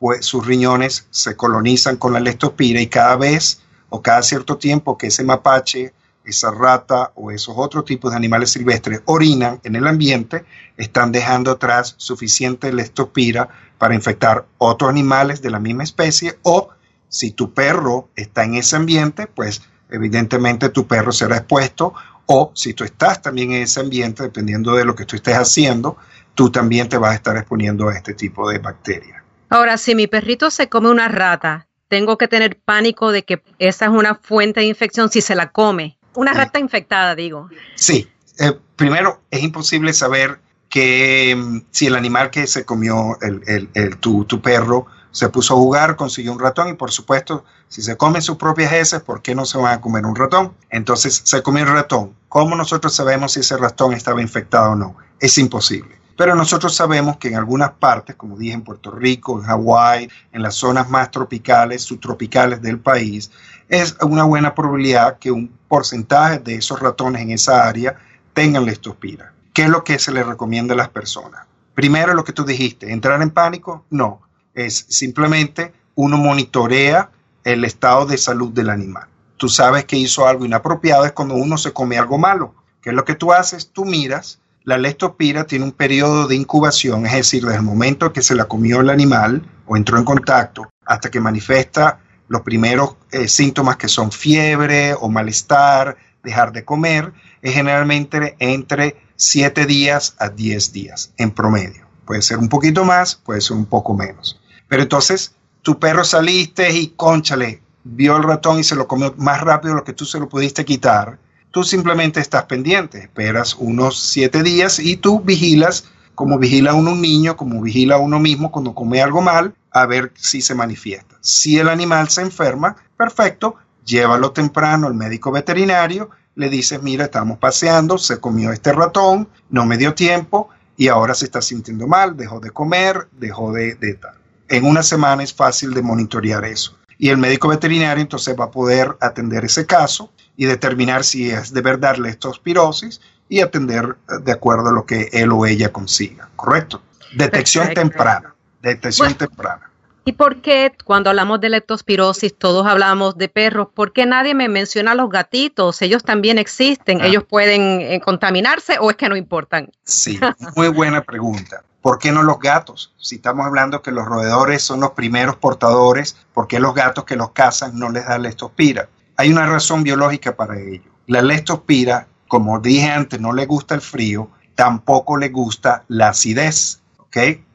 pues 0.00 0.24
sus 0.24 0.46
riñones 0.46 1.06
se 1.10 1.36
colonizan 1.36 1.98
con 1.98 2.14
la 2.14 2.20
leptospira 2.20 2.80
y 2.80 2.86
cada 2.86 3.16
vez 3.16 3.60
o 3.90 4.00
cada 4.00 4.22
cierto 4.22 4.56
tiempo 4.56 4.96
que 4.96 5.08
ese 5.08 5.24
mapache, 5.24 5.92
esa 6.24 6.50
rata 6.50 7.12
o 7.16 7.30
esos 7.30 7.54
otros 7.58 7.84
tipos 7.84 8.10
de 8.10 8.16
animales 8.16 8.50
silvestres 8.50 9.02
orinan 9.04 9.60
en 9.62 9.76
el 9.76 9.86
ambiente, 9.86 10.46
están 10.78 11.12
dejando 11.12 11.50
atrás 11.50 11.96
suficiente 11.98 12.72
leptospira 12.72 13.50
para 13.76 13.94
infectar 13.94 14.46
otros 14.56 14.88
animales 14.88 15.42
de 15.42 15.50
la 15.50 15.60
misma 15.60 15.84
especie 15.84 16.38
o 16.44 16.70
si 17.10 17.32
tu 17.32 17.52
perro 17.52 18.08
está 18.16 18.44
en 18.44 18.54
ese 18.54 18.76
ambiente, 18.76 19.26
pues 19.26 19.60
evidentemente 19.90 20.70
tu 20.70 20.86
perro 20.86 21.12
será 21.12 21.36
expuesto 21.36 21.92
o 22.24 22.52
si 22.54 22.72
tú 22.72 22.84
estás 22.84 23.20
también 23.20 23.52
en 23.52 23.64
ese 23.64 23.80
ambiente, 23.80 24.22
dependiendo 24.22 24.74
de 24.76 24.86
lo 24.86 24.94
que 24.94 25.04
tú 25.04 25.16
estés 25.16 25.36
haciendo, 25.36 25.98
tú 26.34 26.50
también 26.50 26.88
te 26.88 26.96
vas 26.96 27.10
a 27.12 27.16
estar 27.16 27.36
exponiendo 27.36 27.90
a 27.90 27.94
este 27.94 28.14
tipo 28.14 28.48
de 28.48 28.60
bacterias. 28.60 29.19
Ahora, 29.50 29.76
si 29.78 29.96
mi 29.96 30.06
perrito 30.06 30.50
se 30.50 30.68
come 30.68 30.90
una 30.90 31.08
rata, 31.08 31.66
tengo 31.88 32.16
que 32.16 32.28
tener 32.28 32.60
pánico 32.60 33.10
de 33.10 33.24
que 33.24 33.42
esa 33.58 33.86
es 33.86 33.90
una 33.90 34.14
fuente 34.14 34.60
de 34.60 34.66
infección 34.66 35.10
si 35.10 35.20
se 35.20 35.34
la 35.34 35.50
come. 35.50 35.98
Una 36.14 36.32
rata 36.32 36.60
infectada, 36.60 37.16
digo. 37.16 37.48
Sí. 37.74 38.08
Eh, 38.38 38.56
primero, 38.76 39.20
es 39.30 39.42
imposible 39.42 39.92
saber 39.92 40.40
que 40.68 41.36
mm, 41.36 41.62
si 41.72 41.88
el 41.88 41.96
animal 41.96 42.30
que 42.30 42.46
se 42.46 42.64
comió 42.64 43.18
el, 43.20 43.96
tu, 43.98 44.24
tu, 44.24 44.40
perro 44.40 44.86
se 45.10 45.28
puso 45.28 45.54
a 45.54 45.56
jugar, 45.56 45.96
consiguió 45.96 46.32
un 46.32 46.38
ratón 46.38 46.68
y 46.68 46.74
por 46.74 46.92
supuesto, 46.92 47.44
si 47.68 47.82
se 47.82 47.96
comen 47.96 48.22
sus 48.22 48.36
propias 48.36 48.72
heces, 48.72 49.02
¿por 49.02 49.20
qué 49.20 49.34
no 49.34 49.44
se 49.44 49.58
van 49.58 49.74
a 49.74 49.80
comer 49.80 50.06
un 50.06 50.14
ratón? 50.14 50.54
Entonces, 50.70 51.22
se 51.24 51.42
comió 51.42 51.64
el 51.64 51.72
ratón. 51.72 52.14
¿Cómo 52.28 52.54
nosotros 52.54 52.94
sabemos 52.94 53.32
si 53.32 53.40
ese 53.40 53.56
ratón 53.56 53.94
estaba 53.94 54.22
infectado 54.22 54.72
o 54.72 54.76
no? 54.76 54.96
Es 55.18 55.36
imposible. 55.38 55.99
Pero 56.20 56.34
nosotros 56.34 56.76
sabemos 56.76 57.16
que 57.16 57.28
en 57.28 57.36
algunas 57.36 57.70
partes, 57.70 58.14
como 58.14 58.36
dije 58.36 58.52
en 58.52 58.60
Puerto 58.60 58.90
Rico, 58.90 59.38
en 59.38 59.46
Hawái, 59.46 60.10
en 60.32 60.42
las 60.42 60.54
zonas 60.54 60.90
más 60.90 61.10
tropicales, 61.10 61.80
subtropicales 61.80 62.60
del 62.60 62.78
país, 62.78 63.30
es 63.70 63.96
una 64.02 64.24
buena 64.24 64.54
probabilidad 64.54 65.18
que 65.18 65.30
un 65.30 65.50
porcentaje 65.66 66.38
de 66.38 66.56
esos 66.56 66.78
ratones 66.78 67.22
en 67.22 67.30
esa 67.30 67.66
área 67.66 67.96
tengan 68.34 68.66
leptospira. 68.66 69.32
¿Qué 69.54 69.62
es 69.62 69.70
lo 69.70 69.82
que 69.82 69.98
se 69.98 70.12
le 70.12 70.22
recomienda 70.22 70.74
a 70.74 70.76
las 70.76 70.90
personas? 70.90 71.46
Primero, 71.74 72.12
lo 72.12 72.22
que 72.22 72.34
tú 72.34 72.44
dijiste, 72.44 72.92
entrar 72.92 73.22
en 73.22 73.30
pánico, 73.30 73.86
no. 73.88 74.20
Es 74.52 74.84
simplemente 74.90 75.72
uno 75.94 76.18
monitorea 76.18 77.08
el 77.44 77.64
estado 77.64 78.04
de 78.04 78.18
salud 78.18 78.50
del 78.52 78.68
animal. 78.68 79.08
Tú 79.38 79.48
sabes 79.48 79.86
que 79.86 79.96
hizo 79.96 80.26
algo 80.26 80.44
inapropiado 80.44 81.06
es 81.06 81.12
cuando 81.12 81.36
uno 81.36 81.56
se 81.56 81.72
come 81.72 81.96
algo 81.96 82.18
malo. 82.18 82.54
¿Qué 82.82 82.90
es 82.90 82.94
lo 82.94 83.06
que 83.06 83.14
tú 83.14 83.32
haces? 83.32 83.70
Tú 83.72 83.86
miras 83.86 84.38
la 84.64 84.78
leptospira 84.78 85.44
tiene 85.44 85.64
un 85.64 85.72
periodo 85.72 86.28
de 86.28 86.36
incubación, 86.36 87.06
es 87.06 87.12
decir, 87.12 87.44
desde 87.44 87.56
el 87.56 87.62
momento 87.62 88.12
que 88.12 88.22
se 88.22 88.34
la 88.34 88.44
comió 88.44 88.80
el 88.80 88.90
animal 88.90 89.42
o 89.66 89.76
entró 89.76 89.98
en 89.98 90.04
contacto 90.04 90.70
hasta 90.84 91.10
que 91.10 91.20
manifiesta 91.20 92.00
los 92.28 92.42
primeros 92.42 92.96
eh, 93.10 93.26
síntomas 93.26 93.76
que 93.76 93.88
son 93.88 94.12
fiebre 94.12 94.94
o 94.94 95.08
malestar, 95.08 95.96
dejar 96.22 96.52
de 96.52 96.64
comer, 96.64 97.12
es 97.42 97.54
generalmente 97.54 98.36
entre 98.38 98.96
7 99.16 99.66
días 99.66 100.14
a 100.18 100.28
10 100.28 100.72
días 100.72 101.12
en 101.16 101.30
promedio. 101.30 101.86
Puede 102.04 102.22
ser 102.22 102.38
un 102.38 102.48
poquito 102.48 102.84
más, 102.84 103.14
puede 103.14 103.40
ser 103.40 103.56
un 103.56 103.66
poco 103.66 103.94
menos. 103.94 104.40
Pero 104.68 104.82
entonces, 104.82 105.34
tu 105.62 105.78
perro 105.78 106.04
saliste 106.04 106.70
y 106.72 106.88
conchale, 106.88 107.62
vio 107.84 108.16
el 108.16 108.22
ratón 108.22 108.58
y 108.58 108.64
se 108.64 108.76
lo 108.76 108.86
comió 108.86 109.14
más 109.16 109.40
rápido 109.40 109.74
de 109.74 109.80
lo 109.80 109.84
que 109.84 109.92
tú 109.92 110.04
se 110.04 110.18
lo 110.18 110.28
pudiste 110.28 110.64
quitar 110.64 111.18
Tú 111.50 111.64
simplemente 111.64 112.20
estás 112.20 112.44
pendiente, 112.44 112.98
esperas 112.98 113.56
unos 113.56 114.00
siete 114.00 114.44
días 114.44 114.78
y 114.78 114.96
tú 114.96 115.20
vigilas 115.20 115.86
como 116.14 116.38
vigila 116.38 116.74
uno 116.74 116.92
un 116.92 117.00
niño, 117.00 117.36
como 117.36 117.60
vigila 117.60 117.98
uno 117.98 118.20
mismo 118.20 118.52
cuando 118.52 118.72
come 118.72 119.02
algo 119.02 119.20
mal, 119.20 119.54
a 119.72 119.86
ver 119.86 120.12
si 120.14 120.42
se 120.42 120.54
manifiesta. 120.54 121.16
Si 121.20 121.58
el 121.58 121.68
animal 121.68 122.08
se 122.08 122.22
enferma, 122.22 122.76
perfecto, 122.96 123.56
llévalo 123.84 124.30
temprano 124.30 124.86
al 124.86 124.94
médico 124.94 125.32
veterinario, 125.32 126.10
le 126.36 126.50
dices, 126.50 126.82
mira, 126.82 127.06
estamos 127.06 127.38
paseando, 127.38 127.98
se 127.98 128.20
comió 128.20 128.52
este 128.52 128.72
ratón, 128.72 129.28
no 129.48 129.66
me 129.66 129.76
dio 129.76 129.94
tiempo 129.94 130.50
y 130.76 130.86
ahora 130.86 131.14
se 131.14 131.24
está 131.24 131.42
sintiendo 131.42 131.88
mal, 131.88 132.16
dejó 132.16 132.38
de 132.38 132.52
comer, 132.52 133.08
dejó 133.18 133.52
de, 133.52 133.74
de 133.74 133.94
tal. 133.94 134.14
En 134.48 134.66
una 134.66 134.84
semana 134.84 135.24
es 135.24 135.34
fácil 135.34 135.74
de 135.74 135.82
monitorear 135.82 136.44
eso. 136.44 136.76
Y 136.96 137.08
el 137.08 137.16
médico 137.16 137.48
veterinario 137.48 138.02
entonces 138.02 138.36
va 138.38 138.44
a 138.44 138.50
poder 138.50 138.96
atender 139.00 139.44
ese 139.44 139.66
caso 139.66 140.12
y 140.40 140.46
determinar 140.46 141.04
si 141.04 141.30
es 141.30 141.52
de 141.52 141.60
verdad 141.60 141.96
leptospirosis 141.98 143.02
y 143.28 143.42
atender 143.42 143.98
de 144.22 144.32
acuerdo 144.32 144.70
a 144.70 144.72
lo 144.72 144.86
que 144.86 145.10
él 145.12 145.32
o 145.32 145.44
ella 145.44 145.70
consiga, 145.70 146.30
¿correcto? 146.34 146.80
Detección 147.14 147.74
temprana, 147.74 148.34
detección 148.62 149.12
temprana. 149.12 149.70
¿Y 150.06 150.12
por 150.12 150.40
qué 150.40 150.72
cuando 150.82 151.10
hablamos 151.10 151.42
de 151.42 151.50
leptospirosis 151.50 152.34
todos 152.38 152.66
hablamos 152.66 153.18
de 153.18 153.28
perros? 153.28 153.68
¿Por 153.74 153.92
qué 153.92 154.06
nadie 154.06 154.34
me 154.34 154.48
menciona 154.48 154.92
a 154.92 154.94
los 154.94 155.10
gatitos? 155.10 155.82
Ellos 155.82 156.04
también 156.04 156.38
existen. 156.38 157.02
Ah. 157.02 157.06
¿Ellos 157.06 157.24
pueden 157.24 157.82
eh, 157.82 158.00
contaminarse 158.02 158.78
o 158.80 158.88
es 158.88 158.96
que 158.96 159.10
no 159.10 159.16
importan? 159.16 159.70
Sí, 159.84 160.18
muy 160.56 160.68
buena 160.68 161.02
pregunta. 161.02 161.62
¿Por 161.82 161.98
qué 161.98 162.12
no 162.12 162.22
los 162.22 162.38
gatos? 162.38 162.94
Si 162.96 163.16
estamos 163.16 163.44
hablando 163.44 163.82
que 163.82 163.92
los 163.92 164.06
roedores 164.06 164.62
son 164.62 164.80
los 164.80 164.92
primeros 164.92 165.36
portadores, 165.36 166.16
¿por 166.32 166.48
qué 166.48 166.60
los 166.60 166.74
gatos 166.74 167.04
que 167.04 167.16
los 167.16 167.32
cazan 167.32 167.78
no 167.78 167.90
les 167.90 168.06
da 168.06 168.16
leptospira? 168.16 168.88
Hay 169.20 169.30
una 169.30 169.44
razón 169.44 169.82
biológica 169.82 170.34
para 170.34 170.58
ello. 170.58 170.90
La 171.06 171.20
leptospira, 171.20 172.08
como 172.26 172.58
dije 172.58 172.90
antes, 172.90 173.20
no 173.20 173.34
le 173.34 173.44
gusta 173.44 173.74
el 173.74 173.82
frío, 173.82 174.30
tampoco 174.54 175.18
le 175.18 175.28
gusta 175.28 175.84
la 175.88 176.08
acidez. 176.08 176.80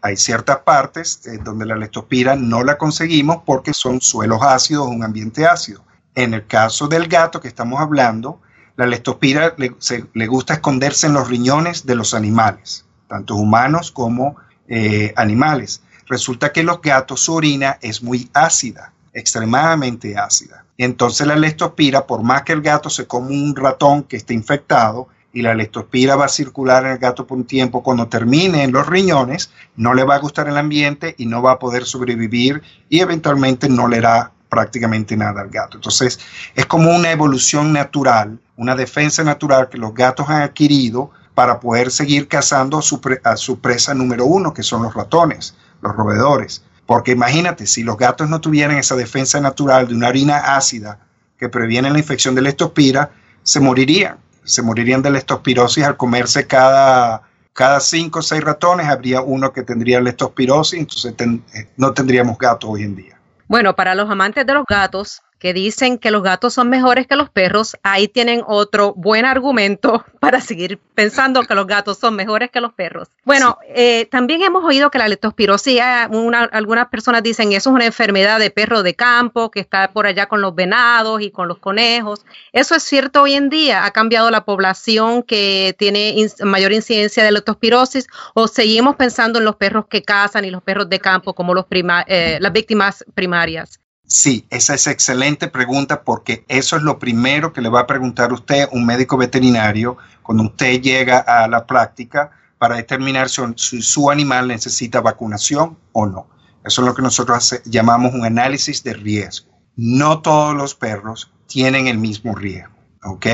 Hay 0.02 0.16
ciertas 0.16 0.60
partes 0.60 1.26
eh, 1.26 1.40
donde 1.44 1.66
la 1.66 1.76
leptospira 1.76 2.36
no 2.36 2.64
la 2.64 2.78
conseguimos 2.78 3.38
porque 3.48 3.74
son 3.74 4.00
suelos 4.00 4.44
ácidos 4.44 4.86
un 4.86 5.04
ambiente 5.04 5.48
ácido. 5.48 5.84
En 6.14 6.36
el 6.36 6.46
caso 6.46 6.88
del 6.88 7.08
gato 7.08 7.42
que 7.42 7.48
estamos 7.48 7.82
hablando, 7.82 8.40
la 8.76 8.86
leptospira 8.86 9.56
le, 9.58 9.74
le 10.14 10.28
gusta 10.28 10.54
esconderse 10.54 11.08
en 11.08 11.14
los 11.14 11.28
riñones 11.28 11.88
de 11.88 11.96
los 11.96 12.14
animales, 12.14 12.86
tanto 13.08 13.34
humanos 13.34 13.90
como 13.90 14.36
eh, 14.68 15.16
animales. 15.16 15.82
Resulta 16.06 16.54
que 16.54 16.62
los 16.62 16.80
gatos 16.80 17.22
su 17.22 17.34
orina 17.34 17.80
es 17.82 18.04
muy 18.04 18.30
ácida, 18.36 18.94
extremadamente 19.16 20.18
ácida. 20.18 20.66
Entonces 20.78 21.26
la 21.26 21.36
leptospira, 21.36 22.06
por 22.06 22.22
más 22.22 22.44
que 22.44 22.54
el 22.54 22.62
gato 22.62 22.90
se 22.90 23.08
come 23.08 23.30
un 23.30 23.56
ratón 23.56 24.04
que 24.04 24.18
esté 24.18 24.36
infectado, 24.36 25.08
y 25.34 25.42
la 25.42 25.54
leptospira 25.54 26.16
va 26.16 26.26
a 26.26 26.30
circular 26.30 26.86
en 26.86 26.94
el 26.94 26.98
gato 26.98 27.28
por 27.28 27.38
un 27.38 27.44
tiempo, 27.44 27.84
cuando 27.84 28.08
termine 28.08 28.64
en 28.64 28.72
los 28.72 28.88
riñones, 28.88 29.52
no 29.76 29.94
le 29.94 30.06
va 30.06 30.16
a 30.16 30.20
gustar 30.20 30.48
el 30.48 30.58
ambiente 30.58 31.14
y 31.18 31.26
no 31.26 31.42
va 31.42 31.52
a 31.52 31.60
poder 31.60 31.86
sobrevivir 31.86 32.62
y 32.88 33.02
eventualmente 33.02 33.68
no 33.68 33.90
le 33.90 33.98
hará 33.98 34.32
prácticamente 34.48 35.18
nada 35.18 35.42
al 35.42 35.50
gato. 35.50 35.76
Entonces, 35.76 36.20
es 36.56 36.66
como 36.66 36.96
una 36.96 37.12
evolución 37.12 37.74
natural, 37.74 38.40
una 38.56 38.76
defensa 38.78 39.26
natural 39.26 39.68
que 39.68 39.78
los 39.78 39.94
gatos 39.94 40.30
han 40.30 40.42
adquirido 40.42 41.12
para 41.34 41.60
poder 41.60 41.92
seguir 41.92 42.30
cazando 42.30 42.78
a 42.78 42.82
su, 42.82 43.02
a 43.26 43.36
su 43.36 43.60
presa 43.60 43.94
número 43.94 44.26
uno, 44.26 44.54
que 44.54 44.64
son 44.64 44.84
los 44.84 44.94
ratones, 44.94 45.54
los 45.82 45.94
roedores. 45.94 46.64
Porque 46.86 47.12
imagínate, 47.12 47.66
si 47.66 47.84
los 47.84 47.98
gatos 47.98 48.30
no 48.30 48.42
tuvieran 48.42 48.78
esa 48.78 48.96
defensa 48.96 49.40
natural 49.40 49.88
de 49.88 49.96
una 49.96 50.08
harina 50.08 50.56
ácida 50.56 51.00
que 51.40 51.50
previene 51.50 51.90
la 51.90 51.98
infección 51.98 52.36
de 52.36 52.42
leptospira, 52.42 53.12
se 53.44 53.60
morirían. 53.60 54.18
Se 54.44 54.62
morirían 54.62 55.02
de 55.02 55.10
leptospirosis. 55.10 55.84
Al 55.84 55.98
comerse 55.98 56.46
cada, 56.46 57.24
cada 57.54 57.80
cinco 57.80 58.20
o 58.20 58.22
seis 58.22 58.44
ratones, 58.44 58.88
habría 58.88 59.22
uno 59.22 59.52
que 59.52 59.64
tendría 59.64 60.00
leptospirosis, 60.00 60.80
entonces 60.80 61.16
eh, 61.54 61.70
no 61.78 61.94
tendríamos 61.94 62.38
gatos 62.38 62.70
hoy 62.70 62.84
en 62.84 62.96
día. 62.96 63.20
Bueno, 63.48 63.76
para 63.76 63.96
los 63.96 64.10
amantes 64.10 64.46
de 64.46 64.54
los 64.54 64.66
gatos, 64.68 65.22
que 65.46 65.54
dicen 65.54 66.00
que 66.00 66.10
los 66.10 66.24
gatos 66.24 66.56
son 66.56 66.70
mejores 66.70 67.06
que 67.06 67.16
los 67.16 67.30
perros, 67.30 67.78
ahí 67.84 68.08
tienen 68.08 68.42
otro 68.48 68.96
buen 68.96 69.26
argumento 69.26 70.04
para 70.20 70.42
seguir 70.42 70.80
pensando 70.96 71.44
que 71.44 71.54
los 71.54 71.68
gatos 71.68 72.00
son 72.00 72.16
mejores 72.16 72.50
que 72.50 72.62
los 72.62 72.74
perros. 72.74 73.10
Bueno, 73.26 73.60
eh, 73.68 74.08
también 74.10 74.42
hemos 74.42 74.64
oído 74.64 74.90
que 74.90 74.98
la 74.98 75.08
leptospirosis, 75.08 75.76
eh, 75.76 75.82
algunas 75.82 76.88
personas 76.88 77.22
dicen 77.22 77.50
eso 77.52 77.70
es 77.70 77.76
una 77.76 77.86
enfermedad 77.86 78.40
de 78.40 78.50
perro 78.50 78.82
de 78.82 78.96
campo 78.96 79.52
que 79.52 79.60
está 79.60 79.92
por 79.92 80.08
allá 80.08 80.26
con 80.26 80.42
los 80.42 80.56
venados 80.56 81.22
y 81.22 81.30
con 81.30 81.48
los 81.48 81.60
conejos. 81.60 82.26
¿Eso 82.52 82.74
es 82.74 82.82
cierto 82.82 83.22
hoy 83.22 83.36
en 83.36 83.50
día? 83.50 83.86
¿Ha 83.86 83.92
cambiado 83.92 84.32
la 84.32 84.46
población 84.46 85.22
que 85.22 85.76
tiene 85.78 86.26
mayor 86.44 86.74
incidencia 86.74 87.24
de 87.24 87.32
leptospirosis 87.32 88.08
o 88.34 88.48
seguimos 88.48 88.96
pensando 88.96 89.38
en 89.38 89.46
los 89.46 89.58
perros 89.58 89.86
que 89.92 90.02
cazan 90.02 90.44
y 90.44 90.50
los 90.50 90.64
perros 90.64 90.90
de 90.90 91.00
campo 91.00 91.36
como 91.36 91.54
los 91.54 91.66
eh, 91.70 92.40
las 92.42 92.52
víctimas 92.52 93.06
primarias? 93.14 93.80
Sí, 94.08 94.46
esa 94.52 94.76
es 94.76 94.86
excelente 94.86 95.48
pregunta 95.48 96.04
porque 96.04 96.46
eso 96.48 96.78
es 96.78 96.84
lo 96.84 97.00
primero 97.00 97.54
que 97.54 97.62
le 97.62 97.70
va 97.70 97.82
a 97.82 97.88
preguntar 97.88 98.32
usted 98.34 98.68
un 98.72 98.86
médico 98.86 99.18
veterinario 99.18 99.98
cuando 100.22 100.44
usted 100.44 100.80
llega 100.82 101.20
a 101.20 101.48
la 101.48 101.66
práctica 101.66 102.32
para 102.60 102.76
determinar 102.76 103.30
si, 103.30 103.82
su 103.82 104.12
animal 104.12 104.48
necesita 104.48 105.02
vacunación 105.02 105.78
o 105.92 106.06
no. 106.06 106.28
Eso 106.64 106.82
es 106.82 106.88
lo 106.88 106.94
que 106.94 107.02
nosotros 107.02 107.62
llamamos 107.66 108.14
un 108.14 108.26
análisis 108.26 108.84
de 108.84 108.94
riesgo. 108.94 109.52
No 109.76 110.22
todos 110.22 110.56
los 110.56 110.76
perros 110.76 111.32
tienen 111.48 111.88
el 111.88 111.98
mismo 111.98 112.36
riesgo, 112.36 112.74
¿ok? 113.04 113.28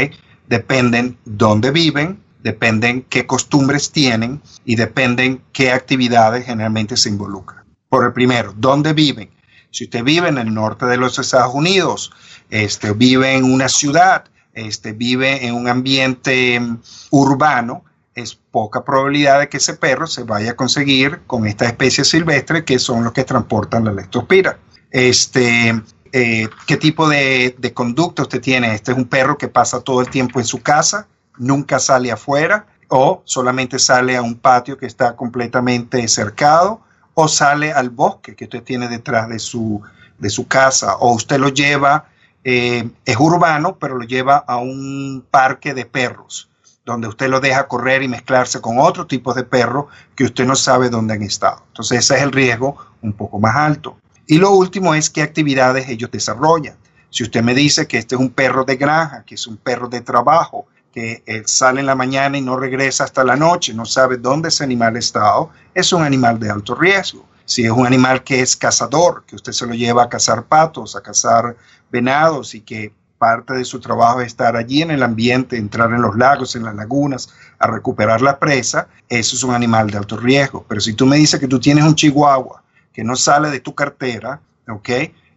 Dependen 0.48 1.18
dónde 1.26 1.72
viven, 1.72 2.22
dependen 2.44 3.04
qué 3.04 3.26
costumbres 3.26 3.92
tienen 3.92 4.42
y 4.66 4.76
dependen 4.76 5.44
qué 5.54 5.72
actividades 5.72 6.46
generalmente 6.46 6.98
se 6.98 7.10
involucran. 7.10 7.64
Por 7.90 8.06
el 8.06 8.14
primero, 8.14 8.54
¿dónde 8.58 8.94
viven? 8.94 9.30
Si 9.72 9.86
usted 9.86 10.04
vive 10.04 10.28
en 10.28 10.38
el 10.38 10.54
norte 10.54 10.86
de 10.86 10.98
los 10.98 11.18
Estados 11.18 11.54
Unidos, 11.54 12.12
este, 12.50 12.92
vive 12.92 13.36
en 13.36 13.46
una 13.46 13.70
ciudad, 13.70 14.26
este, 14.54 14.92
vive 14.92 15.48
en 15.48 15.56
un 15.56 15.68
ambiente 15.68 16.60
mm, 16.60 16.82
urbano, 17.12 17.86
es 18.14 18.36
poca 18.36 18.84
probabilidad 18.84 19.40
de 19.40 19.48
que 19.48 19.58
ese 19.58 19.76
perro 19.76 20.06
se 20.06 20.24
vaya 20.24 20.52
a 20.52 20.56
conseguir 20.56 21.22
con 21.26 21.48
esta 21.48 21.66
especie 21.66 22.04
silvestre 22.04 22.66
que 22.66 22.78
son 22.78 23.06
los 23.06 23.14
que 23.14 23.24
transportan 23.24 23.86
la 23.86 23.94
leptospira. 23.94 24.60
Este, 24.92 25.82
eh, 26.12 26.50
¿Qué 26.68 26.76
tipo 26.76 27.08
de, 27.08 27.56
de 27.58 27.74
conducta 27.74 28.24
usted 28.24 28.42
tiene? 28.42 28.76
Este 28.76 28.92
es 28.92 28.98
un 28.98 29.06
perro 29.06 29.38
que 29.38 29.48
pasa 29.48 29.80
todo 29.80 30.02
el 30.02 30.10
tiempo 30.10 30.40
en 30.40 30.46
su 30.46 30.62
casa, 30.62 31.08
nunca 31.38 31.80
sale 31.80 32.12
afuera 32.12 32.68
o 32.90 33.22
solamente 33.24 33.80
sale 33.80 34.18
a 34.18 34.22
un 34.22 34.36
patio 34.36 34.78
que 34.78 34.86
está 34.86 35.16
completamente 35.16 36.06
cercado 36.10 36.82
o 37.14 37.28
sale 37.28 37.72
al 37.72 37.90
bosque 37.90 38.36
que 38.36 38.46
usted 38.46 38.64
tiene 38.64 38.88
detrás 38.88 39.30
de 39.30 39.40
su, 39.40 39.82
de 40.18 40.30
su 40.30 40.48
casa, 40.48 40.96
o 40.98 41.14
usted 41.14 41.40
lo 41.40 41.50
lleva, 41.50 42.06
eh, 42.44 42.90
es 43.06 43.18
urbano, 43.20 43.78
pero 43.78 43.98
lo 43.98 44.06
lleva 44.06 44.38
a 44.38 44.58
un 44.58 45.24
parque 45.30 45.74
de 45.74 45.86
perros, 45.86 46.50
donde 46.86 47.08
usted 47.08 47.30
lo 47.30 47.40
deja 47.40 47.68
correr 47.68 48.02
y 48.04 48.08
mezclarse 48.08 48.62
con 48.62 48.80
otro 48.80 49.06
tipo 49.06 49.34
de 49.34 49.44
perros 49.44 49.86
que 50.16 50.24
usted 50.24 50.46
no 50.46 50.56
sabe 50.56 50.90
dónde 50.90 51.14
han 51.14 51.24
estado. 51.24 51.64
Entonces 51.68 52.00
ese 52.00 52.16
es 52.16 52.22
el 52.24 52.32
riesgo 52.32 52.78
un 53.02 53.14
poco 53.14 53.40
más 53.40 53.56
alto. 53.56 53.98
Y 54.28 54.38
lo 54.38 54.52
último 54.52 54.96
es 54.96 55.10
qué 55.10 55.22
actividades 55.22 55.90
ellos 55.90 56.10
desarrollan. 56.12 56.76
Si 57.10 57.24
usted 57.24 57.44
me 57.44 57.54
dice 57.54 57.88
que 57.88 57.98
este 57.98 58.16
es 58.16 58.22
un 58.22 58.30
perro 58.30 58.64
de 58.64 58.78
granja, 58.78 59.24
que 59.26 59.36
es 59.36 59.46
un 59.46 59.58
perro 59.58 59.90
de 59.90 60.02
trabajo, 60.02 60.66
que 60.92 61.24
él 61.26 61.44
sale 61.48 61.80
en 61.80 61.86
la 61.86 61.96
mañana 61.96 62.38
y 62.38 62.42
no 62.42 62.58
regresa 62.58 63.06
hasta 63.06 63.24
la 63.24 63.36
noche, 63.36 63.74
no 63.74 63.86
sabe 63.86 64.18
dónde 64.18 64.50
ese 64.50 64.64
animal 64.64 64.98
está, 64.98 65.34
es 65.74 65.94
un 65.94 66.04
animal 66.04 66.40
de 66.40 66.50
alto 66.50 66.76
riesgo. 66.76 67.26
Si 67.46 67.66
es 67.66 67.72
un 67.72 67.86
animal 67.86 68.24
que 68.24 68.42
es 68.42 68.56
cazador, 68.56 69.24
que 69.26 69.36
usted 69.36 69.52
se 69.52 69.66
lo 69.66 69.74
lleva 69.74 70.04
a 70.04 70.10
cazar 70.10 70.44
patos, 70.44 70.96
a 70.96 71.02
cazar 71.02 71.56
venados 71.92 72.56
y 72.56 72.62
que 72.62 72.94
parte 73.18 73.54
de 73.54 73.66
su 73.66 73.80
trabajo 73.80 74.22
es 74.22 74.28
estar 74.28 74.56
allí 74.56 74.82
en 74.82 74.90
el 74.90 75.04
ambiente, 75.04 75.58
entrar 75.58 75.92
en 75.94 76.02
los 76.02 76.16
lagos, 76.18 76.56
en 76.56 76.64
las 76.64 76.76
lagunas, 76.76 77.30
a 77.60 77.68
recuperar 77.68 78.22
la 78.22 78.40
presa, 78.40 78.88
eso 79.10 79.36
es 79.36 79.44
un 79.44 79.54
animal 79.54 79.92
de 79.92 79.98
alto 79.98 80.18
riesgo. 80.18 80.66
Pero 80.68 80.82
si 80.82 80.94
tú 80.94 81.06
me 81.06 81.18
dices 81.18 81.40
que 81.40 81.48
tú 81.48 81.60
tienes 81.60 81.84
un 81.84 81.94
chihuahua 81.94 82.64
que 82.92 83.04
no 83.04 83.16
sale 83.16 83.50
de 83.50 83.60
tu 83.60 83.76
cartera, 83.76 84.40
¿ok? 84.68 84.90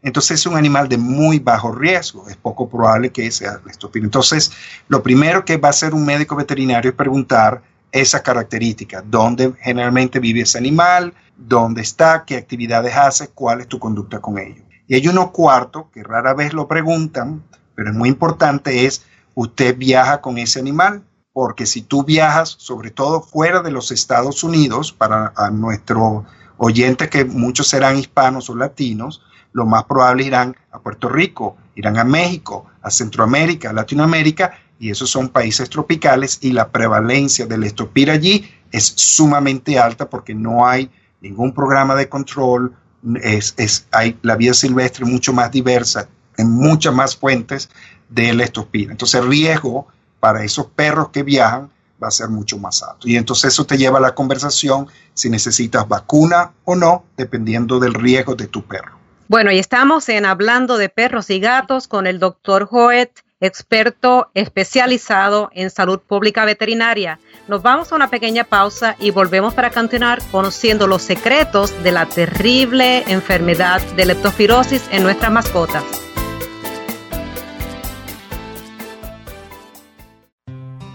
Entonces 0.05 0.41
es 0.41 0.47
un 0.47 0.57
animal 0.57 0.89
de 0.89 0.99
muy 0.99 1.39
bajo 1.39 1.73
riesgo, 1.73 2.29
es 2.29 2.37
poco 2.37 2.69
probable 2.69 3.11
que 3.11 3.31
sea 3.31 3.61
leptospira. 3.65 4.05
Entonces, 4.05 4.53
lo 4.89 5.03
primero 5.03 5.45
que 5.47 5.57
va 5.57 5.69
a 5.69 5.71
hacer 5.71 5.95
un 5.95 6.05
médico 6.05 6.37
veterinario 6.37 6.91
es 6.91 6.97
preguntar 6.97 7.63
esa 7.91 8.23
característica, 8.23 9.03
dónde 9.03 9.55
generalmente 9.61 10.21
vive 10.21 10.43
ese 10.43 10.59
animal, 10.59 11.15
dónde 11.37 11.81
está, 11.81 12.25
qué 12.27 12.37
actividades 12.37 12.95
hace, 12.95 13.29
cuál 13.29 13.63
es 13.63 13.69
tu 13.69 13.79
conducta 13.79 14.21
con 14.21 14.39
ello. 14.39 14.63
Y 14.87 14.95
hay 14.95 15.09
uno 15.09 15.33
cuarto, 15.33 15.91
que 15.91 16.03
rara 16.03 16.35
vez 16.35 16.53
lo 16.53 16.69
preguntan, 16.69 17.43
pero 17.75 17.91
es 17.91 17.97
muy 17.97 18.11
importante, 18.11 18.85
es 18.85 19.07
usted 19.35 19.75
viaja 19.77 20.21
con 20.21 20.37
ese 20.37 20.59
animal, 20.61 21.03
porque 21.33 21.65
si 21.65 21.81
tú 21.81 22.05
viajas, 22.05 22.55
sobre 22.59 22.91
todo 22.91 23.23
fuera 23.23 23.63
de 23.63 23.71
los 23.71 23.91
Estados 23.91 24.45
Unidos, 24.45 24.93
para 24.93 25.33
nuestros 25.51 26.25
oyentes 26.59 27.09
que 27.09 27.25
muchos 27.25 27.69
serán 27.69 27.97
hispanos 27.97 28.51
o 28.51 28.55
latinos, 28.55 29.23
lo 29.55 29.65
más 29.65 29.85
probable 29.85 30.25
irán 30.25 30.55
a 30.73 30.81
Puerto 30.81 31.09
Rico, 31.09 31.57
irán 31.77 31.97
a 31.97 32.05
México, 32.05 32.67
a 32.83 32.91
Centroamérica, 32.91 33.71
a 33.71 33.73
Latinoamérica, 33.73 34.59
y 34.79 34.91
esos 34.91 35.09
son 35.09 35.29
países 35.29 35.71
tropicales 35.71 36.39
y 36.43 36.53
la 36.53 36.69
prevalencia 36.69 37.47
del 37.47 37.65
estopir 37.65 38.11
allí 38.11 38.51
es 38.73 38.93
sumamente 38.97 39.79
alta 39.79 40.11
porque 40.11 40.35
no 40.35 40.67
hay 40.67 40.91
ningún 41.21 41.55
programa 41.55 41.95
de 41.95 42.09
control, 42.09 42.75
es, 43.23 43.55
es, 43.57 43.87
hay 43.93 44.19
la 44.23 44.35
vida 44.35 44.53
silvestre 44.53 45.05
mucho 45.05 45.33
más 45.33 45.53
diversa, 45.53 46.09
en 46.37 46.51
muchas 46.51 46.93
más 46.93 47.17
fuentes 47.17 47.71
del 48.09 48.41
estopir. 48.41 48.91
Entonces 48.91 49.21
el 49.21 49.29
riesgo 49.29 49.87
para 50.19 50.43
esos 50.43 50.67
perros 50.67 51.11
que 51.11 51.23
viajan 51.23 51.71
va 52.03 52.09
a 52.09 52.11
ser 52.11 52.29
mucho 52.29 52.59
más 52.59 52.83
alto. 52.83 53.09
Y 53.09 53.17
entonces 53.17 53.53
eso 53.53 53.65
te 53.65 53.79
lleva 53.79 53.99
a 53.99 54.03
la 54.03 54.17
conversación 54.17 54.89
si 55.15 55.31
necesitas 55.31 55.87
vacuna 55.87 56.53
o 56.65 56.75
no, 56.75 57.05
dependiendo 57.17 57.79
del 57.79 57.95
riesgo 57.95 58.35
de 58.35 58.49
tu 58.49 58.65
perro. 58.65 59.04
Bueno, 59.27 59.51
y 59.51 59.59
estamos 59.59 60.09
en 60.11 60.27
Hablando 60.27 60.77
de 60.77 60.91
Perros 60.91 61.31
y 61.31 61.41
Gatos 61.41 61.89
con 61.89 62.07
el 62.07 62.19
doctor 62.19 62.67
Joet 62.67 63.25
experto 63.41 64.31
especializado 64.35 65.51
en 65.55 65.71
salud 65.71 66.01
pública 66.01 66.45
veterinaria. 66.45 67.19
Nos 67.49 67.63
vamos 67.63 67.91
a 67.91 67.97
una 67.97 68.11
pequeña 68.11 68.45
pausa 68.45 68.97
y 68.99 69.11
volvemos 69.11 69.55
para 69.55 69.71
continuar 69.71 70.21
conociendo 70.31 70.87
los 70.87 71.03
secretos 71.03 71.83
de 71.83 71.93
la 71.93 72.07
terrible 72.07 73.03
enfermedad 73.09 73.81
de 73.97 74.07
leptospirosis 74.07 74.89
en 74.91 75.03
nuestras 75.03 75.33
mascotas. 75.33 75.85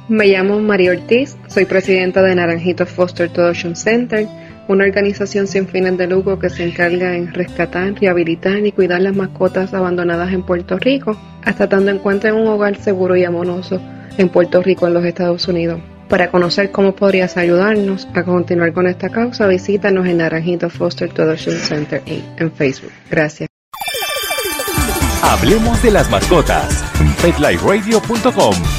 Me 0.07 0.27
llamo 0.27 0.59
María 0.59 0.91
Ortiz, 0.91 1.37
soy 1.47 1.65
presidenta 1.65 2.23
de 2.23 2.33
Naranjito 2.33 2.85
Foster 2.87 3.29
Adoption 3.29 3.75
Center, 3.75 4.27
una 4.69 4.85
organización 4.85 5.47
sin 5.47 5.67
fines 5.67 5.97
de 5.97 6.07
lucro 6.07 6.37
que 6.37 6.49
se 6.49 6.63
encarga 6.63 7.15
en 7.15 7.33
rescatar, 7.33 7.93
rehabilitar 7.99 8.65
y 8.65 8.71
cuidar 8.71 9.01
las 9.01 9.15
mascotas 9.15 9.73
abandonadas 9.73 10.31
en 10.31 10.43
Puerto 10.43 10.77
Rico 10.77 11.19
hasta 11.43 11.67
tanto 11.67 11.89
encuentren 11.89 12.35
un 12.35 12.47
hogar 12.47 12.77
seguro 12.77 13.15
y 13.15 13.23
amoroso 13.23 13.81
en 14.17 14.29
Puerto 14.29 14.61
Rico, 14.61 14.87
en 14.87 14.93
los 14.93 15.05
Estados 15.05 15.47
Unidos. 15.47 15.81
Para 16.07 16.29
conocer 16.29 16.71
cómo 16.71 16.95
podrías 16.95 17.37
ayudarnos 17.37 18.07
a 18.13 18.23
continuar 18.23 18.73
con 18.73 18.87
esta 18.87 19.09
causa, 19.09 19.47
visítanos 19.47 20.07
en 20.07 20.17
Naranjito 20.17 20.69
Foster 20.69 21.09
Adoption 21.17 21.55
Center 21.55 22.01
en 22.05 22.51
Facebook. 22.51 22.91
Gracias. 23.09 23.49
Hablemos 25.23 25.81
de 25.81 25.91
las 25.91 26.09
mascotas. 26.09 26.83
PetLifeRadio.com 27.21 28.78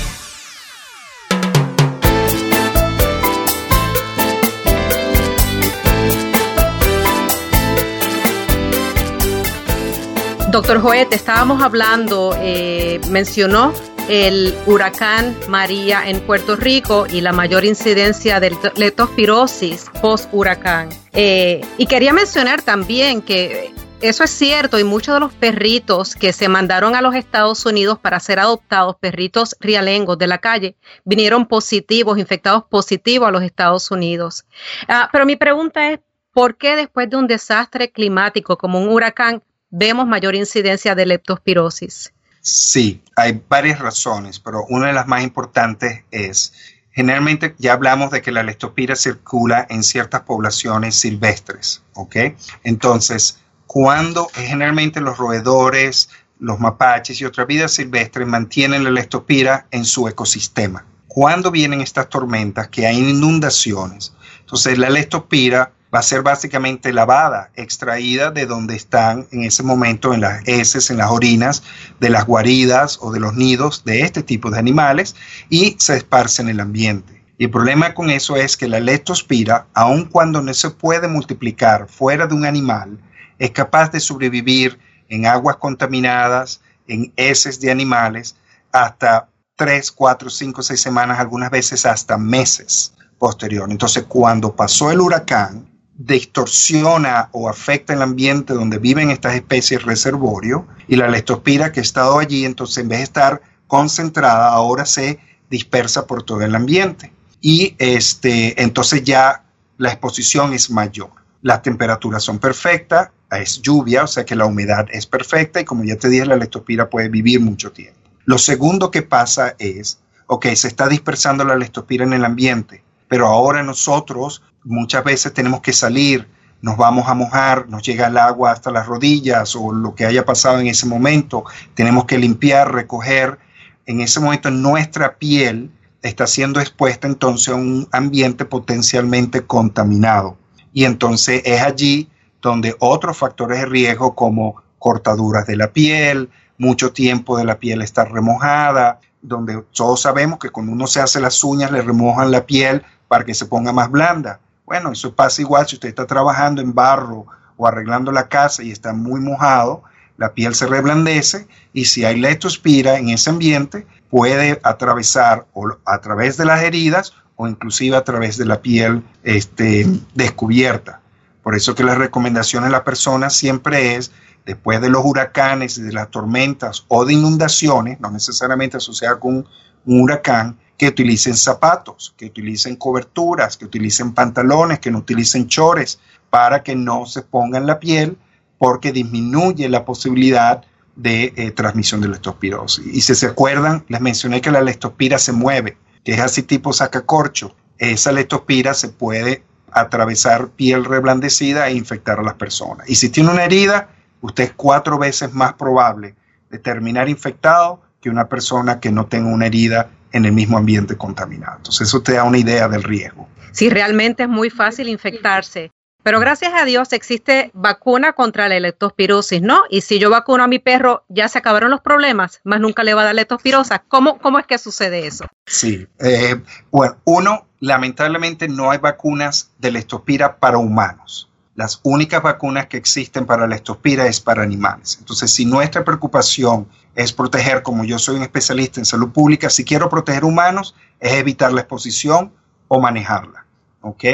Doctor 10.50 10.80
Joet, 10.80 11.12
estábamos 11.12 11.62
hablando, 11.62 12.34
eh, 12.36 13.00
mencionó 13.08 13.72
el 14.08 14.52
huracán 14.66 15.36
María 15.46 16.08
en 16.08 16.20
Puerto 16.22 16.56
Rico 16.56 17.06
y 17.08 17.20
la 17.20 17.32
mayor 17.32 17.64
incidencia 17.64 18.40
de 18.40 18.56
leptospirosis 18.74 19.88
post-huracán. 20.02 20.88
Eh, 21.12 21.60
y 21.78 21.86
quería 21.86 22.12
mencionar 22.12 22.62
también 22.62 23.22
que 23.22 23.72
eso 24.00 24.24
es 24.24 24.30
cierto 24.30 24.76
y 24.80 24.82
muchos 24.82 25.14
de 25.14 25.20
los 25.20 25.32
perritos 25.32 26.16
que 26.16 26.32
se 26.32 26.48
mandaron 26.48 26.96
a 26.96 27.02
los 27.02 27.14
Estados 27.14 27.64
Unidos 27.64 28.00
para 28.00 28.18
ser 28.18 28.40
adoptados, 28.40 28.96
perritos 28.96 29.54
rialengos 29.60 30.18
de 30.18 30.26
la 30.26 30.38
calle, 30.38 30.74
vinieron 31.04 31.46
positivos, 31.46 32.18
infectados 32.18 32.64
positivos 32.64 33.28
a 33.28 33.30
los 33.30 33.44
Estados 33.44 33.88
Unidos. 33.92 34.44
Ah, 34.88 35.08
pero 35.12 35.26
mi 35.26 35.36
pregunta 35.36 35.92
es, 35.92 36.00
¿por 36.32 36.56
qué 36.56 36.74
después 36.74 37.08
de 37.08 37.16
un 37.16 37.28
desastre 37.28 37.92
climático 37.92 38.58
como 38.58 38.80
un 38.80 38.88
huracán 38.88 39.44
vemos 39.70 40.06
mayor 40.06 40.34
incidencia 40.34 40.94
de 40.94 41.06
leptospirosis? 41.06 42.12
Sí, 42.40 43.02
hay 43.16 43.42
varias 43.48 43.78
razones, 43.78 44.38
pero 44.40 44.64
una 44.68 44.88
de 44.88 44.92
las 44.92 45.06
más 45.06 45.22
importantes 45.22 46.04
es, 46.10 46.54
generalmente 46.90 47.54
ya 47.58 47.74
hablamos 47.74 48.10
de 48.10 48.22
que 48.22 48.32
la 48.32 48.42
leptospira 48.42 48.96
circula 48.96 49.66
en 49.68 49.82
ciertas 49.82 50.22
poblaciones 50.22 50.96
silvestres, 50.96 51.82
¿ok? 51.94 52.16
Entonces, 52.64 53.40
cuando 53.66 54.28
generalmente 54.34 55.00
los 55.00 55.18
roedores, 55.18 56.08
los 56.38 56.58
mapaches 56.58 57.20
y 57.20 57.26
otras 57.26 57.46
vidas 57.46 57.72
silvestres 57.72 58.26
mantienen 58.26 58.84
la 58.84 58.90
leptospira 58.90 59.66
en 59.70 59.84
su 59.84 60.08
ecosistema. 60.08 60.86
Cuando 61.06 61.50
vienen 61.50 61.80
estas 61.80 62.08
tormentas, 62.08 62.68
que 62.68 62.86
hay 62.86 62.98
inundaciones, 62.98 64.14
entonces 64.40 64.78
la 64.78 64.88
leptospira 64.88 65.72
va 65.94 65.98
a 65.98 66.02
ser 66.02 66.22
básicamente 66.22 66.92
lavada, 66.92 67.50
extraída 67.54 68.30
de 68.30 68.46
donde 68.46 68.76
están 68.76 69.26
en 69.32 69.44
ese 69.44 69.62
momento 69.62 70.14
en 70.14 70.20
las 70.20 70.46
heces, 70.46 70.90
en 70.90 70.98
las 70.98 71.10
orinas 71.10 71.62
de 71.98 72.10
las 72.10 72.26
guaridas 72.26 72.98
o 73.00 73.10
de 73.12 73.20
los 73.20 73.34
nidos 73.34 73.84
de 73.84 74.02
este 74.02 74.22
tipo 74.22 74.50
de 74.50 74.58
animales 74.58 75.16
y 75.48 75.76
se 75.78 75.96
esparce 75.96 76.42
en 76.42 76.48
el 76.48 76.60
ambiente. 76.60 77.24
Y 77.38 77.44
el 77.44 77.50
problema 77.50 77.94
con 77.94 78.10
eso 78.10 78.36
es 78.36 78.56
que 78.56 78.68
la 78.68 78.80
leptospira, 78.80 79.66
aun 79.72 80.04
cuando 80.04 80.42
no 80.42 80.52
se 80.52 80.70
puede 80.70 81.08
multiplicar 81.08 81.88
fuera 81.88 82.26
de 82.26 82.34
un 82.34 82.44
animal, 82.44 82.98
es 83.38 83.50
capaz 83.50 83.90
de 83.90 83.98
sobrevivir 83.98 84.78
en 85.08 85.26
aguas 85.26 85.56
contaminadas, 85.56 86.60
en 86.86 87.12
heces 87.16 87.58
de 87.58 87.70
animales, 87.70 88.36
hasta 88.72 89.28
3, 89.56 89.90
4, 89.90 90.30
5, 90.30 90.62
6 90.62 90.80
semanas, 90.80 91.18
algunas 91.18 91.50
veces 91.50 91.86
hasta 91.86 92.18
meses 92.18 92.92
posterior. 93.18 93.70
Entonces, 93.70 94.04
cuando 94.06 94.54
pasó 94.54 94.90
el 94.90 95.00
huracán, 95.00 95.69
distorsiona 96.02 97.28
o 97.32 97.50
afecta 97.50 97.92
el 97.92 98.00
ambiente 98.00 98.54
donde 98.54 98.78
viven 98.78 99.10
estas 99.10 99.34
especies 99.34 99.82
reservorio 99.82 100.66
y 100.88 100.96
la 100.96 101.08
leptospira 101.08 101.72
que 101.72 101.80
ha 101.80 101.82
estado 101.82 102.18
allí, 102.18 102.46
entonces 102.46 102.78
en 102.78 102.88
vez 102.88 103.00
de 103.00 103.04
estar 103.04 103.42
concentrada, 103.66 104.48
ahora 104.48 104.86
se 104.86 105.18
dispersa 105.50 106.06
por 106.06 106.22
todo 106.22 106.40
el 106.40 106.54
ambiente. 106.54 107.12
Y 107.42 107.74
este, 107.78 108.60
entonces 108.62 109.04
ya 109.04 109.44
la 109.76 109.90
exposición 109.90 110.54
es 110.54 110.70
mayor. 110.70 111.10
Las 111.42 111.60
temperaturas 111.60 112.22
son 112.22 112.38
perfectas, 112.38 113.10
es 113.30 113.60
lluvia, 113.60 114.04
o 114.04 114.06
sea 114.06 114.24
que 114.24 114.36
la 114.36 114.46
humedad 114.46 114.86
es 114.90 115.06
perfecta 115.06 115.60
y 115.60 115.66
como 115.66 115.84
ya 115.84 115.96
te 115.96 116.08
dije, 116.08 116.24
la 116.24 116.36
leptospira 116.36 116.88
puede 116.88 117.10
vivir 117.10 117.40
mucho 117.40 117.72
tiempo. 117.72 118.00
Lo 118.24 118.38
segundo 118.38 118.90
que 118.90 119.02
pasa 119.02 119.54
es, 119.58 119.98
ok, 120.28 120.46
se 120.54 120.68
está 120.68 120.88
dispersando 120.88 121.44
la 121.44 121.56
leptospira 121.56 122.04
en 122.04 122.14
el 122.14 122.24
ambiente, 122.24 122.82
pero 123.06 123.26
ahora 123.26 123.62
nosotros 123.62 124.42
muchas 124.64 125.04
veces 125.04 125.32
tenemos 125.32 125.60
que 125.60 125.72
salir, 125.72 126.28
nos 126.62 126.76
vamos 126.76 127.08
a 127.08 127.14
mojar, 127.14 127.68
nos 127.68 127.82
llega 127.82 128.08
el 128.08 128.18
agua 128.18 128.52
hasta 128.52 128.70
las 128.70 128.86
rodillas 128.86 129.56
o 129.56 129.72
lo 129.72 129.94
que 129.94 130.04
haya 130.04 130.24
pasado 130.24 130.60
en 130.60 130.66
ese 130.66 130.86
momento, 130.86 131.44
tenemos 131.74 132.04
que 132.04 132.18
limpiar, 132.18 132.72
recoger. 132.72 133.38
En 133.86 134.00
ese 134.00 134.20
momento 134.20 134.50
nuestra 134.50 135.16
piel 135.16 135.70
está 136.02 136.26
siendo 136.26 136.60
expuesta 136.60 137.06
entonces 137.06 137.48
a 137.48 137.54
un 137.54 137.88
ambiente 137.92 138.44
potencialmente 138.44 139.42
contaminado. 139.42 140.36
Y 140.72 140.84
entonces 140.84 141.42
es 141.44 141.62
allí 141.62 142.08
donde 142.42 142.76
otros 142.78 143.16
factores 143.16 143.60
de 143.60 143.66
riesgo 143.66 144.14
como 144.14 144.62
cortaduras 144.78 145.46
de 145.46 145.56
la 145.56 145.72
piel, 145.72 146.30
mucho 146.58 146.92
tiempo 146.92 147.36
de 147.38 147.44
la 147.44 147.58
piel 147.58 147.82
está 147.82 148.04
remojada, 148.04 149.00
donde 149.22 149.62
todos 149.72 150.02
sabemos 150.02 150.38
que 150.38 150.50
cuando 150.50 150.72
uno 150.72 150.86
se 150.86 151.00
hace 151.00 151.20
las 151.20 151.42
uñas 151.42 151.70
le 151.70 151.82
remojan 151.82 152.30
la 152.30 152.46
piel 152.46 152.82
para 153.08 153.24
que 153.24 153.34
se 153.34 153.46
ponga 153.46 153.72
más 153.72 153.90
blanda. 153.90 154.40
Bueno, 154.70 154.92
eso 154.92 155.12
pasa 155.12 155.42
igual 155.42 155.66
si 155.66 155.74
usted 155.74 155.88
está 155.88 156.06
trabajando 156.06 156.62
en 156.62 156.72
barro 156.72 157.26
o 157.56 157.66
arreglando 157.66 158.12
la 158.12 158.28
casa 158.28 158.62
y 158.62 158.70
está 158.70 158.92
muy 158.92 159.20
mojado, 159.20 159.82
la 160.16 160.32
piel 160.32 160.54
se 160.54 160.68
reblandece 160.68 161.48
y 161.72 161.86
si 161.86 162.04
hay 162.04 162.20
leptospira 162.20 162.96
en 162.96 163.08
ese 163.08 163.30
ambiente, 163.30 163.84
puede 164.10 164.60
atravesar 164.62 165.44
o 165.54 165.76
a 165.84 165.98
través 165.98 166.36
de 166.36 166.44
las 166.44 166.62
heridas 166.62 167.14
o 167.34 167.48
inclusive 167.48 167.96
a 167.96 168.04
través 168.04 168.36
de 168.36 168.44
la 168.44 168.62
piel 168.62 169.02
este, 169.24 169.88
descubierta. 170.14 171.00
Por 171.42 171.56
eso 171.56 171.74
que 171.74 171.82
la 171.82 171.96
recomendación 171.96 172.62
a 172.62 172.70
la 172.70 172.84
persona 172.84 173.28
siempre 173.28 173.96
es, 173.96 174.12
después 174.46 174.80
de 174.80 174.88
los 174.88 175.04
huracanes 175.04 175.78
y 175.78 175.82
de 175.82 175.92
las 175.92 176.12
tormentas 176.12 176.84
o 176.86 177.04
de 177.04 177.14
inundaciones, 177.14 177.98
no 177.98 178.12
necesariamente 178.12 178.76
asociadas 178.76 179.18
con 179.18 179.48
un 179.84 180.00
huracán, 180.00 180.56
que 180.80 180.88
utilicen 180.88 181.36
zapatos, 181.36 182.14
que 182.16 182.24
utilicen 182.24 182.76
coberturas, 182.76 183.58
que 183.58 183.66
utilicen 183.66 184.14
pantalones, 184.14 184.78
que 184.78 184.90
no 184.90 185.00
utilicen 185.00 185.46
chores 185.46 186.00
para 186.30 186.62
que 186.62 186.74
no 186.74 187.04
se 187.04 187.20
pongan 187.20 187.66
la 187.66 187.78
piel 187.78 188.16
porque 188.56 188.90
disminuye 188.90 189.68
la 189.68 189.84
posibilidad 189.84 190.64
de 190.96 191.34
eh, 191.36 191.50
transmisión 191.50 192.00
de 192.00 192.08
leptospirosis. 192.08 192.86
Y 192.86 193.02
si 193.02 193.14
se 193.14 193.26
acuerdan, 193.26 193.84
les 193.88 194.00
mencioné 194.00 194.40
que 194.40 194.50
la 194.50 194.62
leptospira 194.62 195.18
se 195.18 195.32
mueve, 195.32 195.76
que 196.02 196.12
es 196.12 196.20
así 196.20 196.44
tipo 196.44 196.72
sacacorcho. 196.72 197.54
Esa 197.76 198.10
leptospira 198.10 198.72
se 198.72 198.88
puede 198.88 199.42
atravesar 199.72 200.48
piel 200.48 200.86
reblandecida 200.86 201.68
e 201.68 201.74
infectar 201.74 202.20
a 202.20 202.22
las 202.22 202.36
personas. 202.36 202.88
Y 202.88 202.94
si 202.94 203.10
tiene 203.10 203.28
una 203.28 203.44
herida, 203.44 203.90
usted 204.22 204.44
es 204.44 204.52
cuatro 204.56 204.98
veces 204.98 205.34
más 205.34 205.52
probable 205.52 206.14
de 206.48 206.58
terminar 206.58 207.10
infectado 207.10 207.82
que 208.00 208.08
una 208.08 208.30
persona 208.30 208.80
que 208.80 208.90
no 208.90 209.04
tenga 209.04 209.28
una 209.28 209.44
herida 209.44 209.90
en 210.12 210.24
el 210.24 210.32
mismo 210.32 210.58
ambiente 210.58 210.96
contaminado. 210.96 211.56
Entonces 211.58 211.88
eso 211.88 212.02
te 212.02 212.14
da 212.14 212.24
una 212.24 212.38
idea 212.38 212.68
del 212.68 212.82
riesgo. 212.82 213.28
Sí, 213.52 213.70
realmente 213.70 214.24
es 214.24 214.28
muy 214.28 214.50
fácil 214.50 214.88
infectarse. 214.88 215.70
Pero 216.02 216.18
gracias 216.18 216.52
a 216.54 216.64
Dios 216.64 216.92
existe 216.92 217.50
vacuna 217.52 218.14
contra 218.14 218.48
la 218.48 218.58
leptospirosis, 218.58 219.42
¿no? 219.42 219.60
Y 219.68 219.82
si 219.82 219.98
yo 219.98 220.08
vacuno 220.08 220.42
a 220.42 220.48
mi 220.48 220.58
perro, 220.58 221.04
ya 221.08 221.28
se 221.28 221.38
acabaron 221.38 221.70
los 221.70 221.82
problemas, 221.82 222.40
más 222.42 222.58
nunca 222.58 222.84
le 222.84 222.94
va 222.94 223.02
a 223.02 223.06
dar 223.06 223.14
leptospirosa. 223.14 223.80
¿Cómo, 223.86 224.18
cómo 224.18 224.38
es 224.38 224.46
que 224.46 224.56
sucede 224.56 225.06
eso? 225.06 225.26
Sí, 225.46 225.86
eh, 225.98 226.40
bueno, 226.70 226.96
uno, 227.04 227.46
lamentablemente 227.60 228.48
no 228.48 228.70
hay 228.70 228.78
vacunas 228.78 229.50
de 229.58 229.72
leptospira 229.72 230.38
para 230.38 230.56
humanos. 230.56 231.29
Las 231.54 231.80
únicas 231.82 232.22
vacunas 232.22 232.66
que 232.66 232.76
existen 232.76 233.26
para 233.26 233.42
la 233.42 233.56
leptospira 233.56 234.06
es 234.06 234.20
para 234.20 234.42
animales. 234.42 234.96
Entonces, 235.00 235.32
si 235.32 235.44
nuestra 235.44 235.84
preocupación 235.84 236.68
es 236.94 237.12
proteger, 237.12 237.62
como 237.62 237.84
yo 237.84 237.98
soy 237.98 238.16
un 238.16 238.22
especialista 238.22 238.80
en 238.80 238.86
salud 238.86 239.10
pública, 239.10 239.50
si 239.50 239.64
quiero 239.64 239.88
proteger 239.88 240.24
humanos, 240.24 240.74
es 241.00 241.12
evitar 241.12 241.52
la 241.52 241.62
exposición 241.62 242.32
o 242.68 242.80
manejarla. 242.80 243.46
¿Ok? 243.82 244.04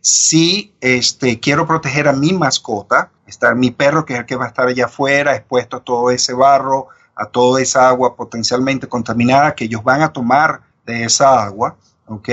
Si 0.00 0.72
este, 0.80 1.40
quiero 1.40 1.66
proteger 1.66 2.08
a 2.08 2.12
mi 2.12 2.32
mascota, 2.32 3.10
estar 3.26 3.54
mi 3.56 3.70
perro, 3.70 4.04
que 4.04 4.14
es 4.14 4.20
el 4.20 4.26
que 4.26 4.36
va 4.36 4.46
a 4.46 4.48
estar 4.48 4.68
allá 4.68 4.86
afuera, 4.86 5.34
expuesto 5.34 5.78
a 5.78 5.80
todo 5.80 6.10
ese 6.10 6.32
barro, 6.32 6.88
a 7.16 7.26
toda 7.26 7.60
esa 7.60 7.88
agua 7.88 8.14
potencialmente 8.14 8.86
contaminada 8.86 9.54
que 9.54 9.64
ellos 9.64 9.82
van 9.82 10.02
a 10.02 10.12
tomar 10.12 10.62
de 10.84 11.04
esa 11.04 11.42
agua, 11.42 11.76
¿ok? 12.06 12.28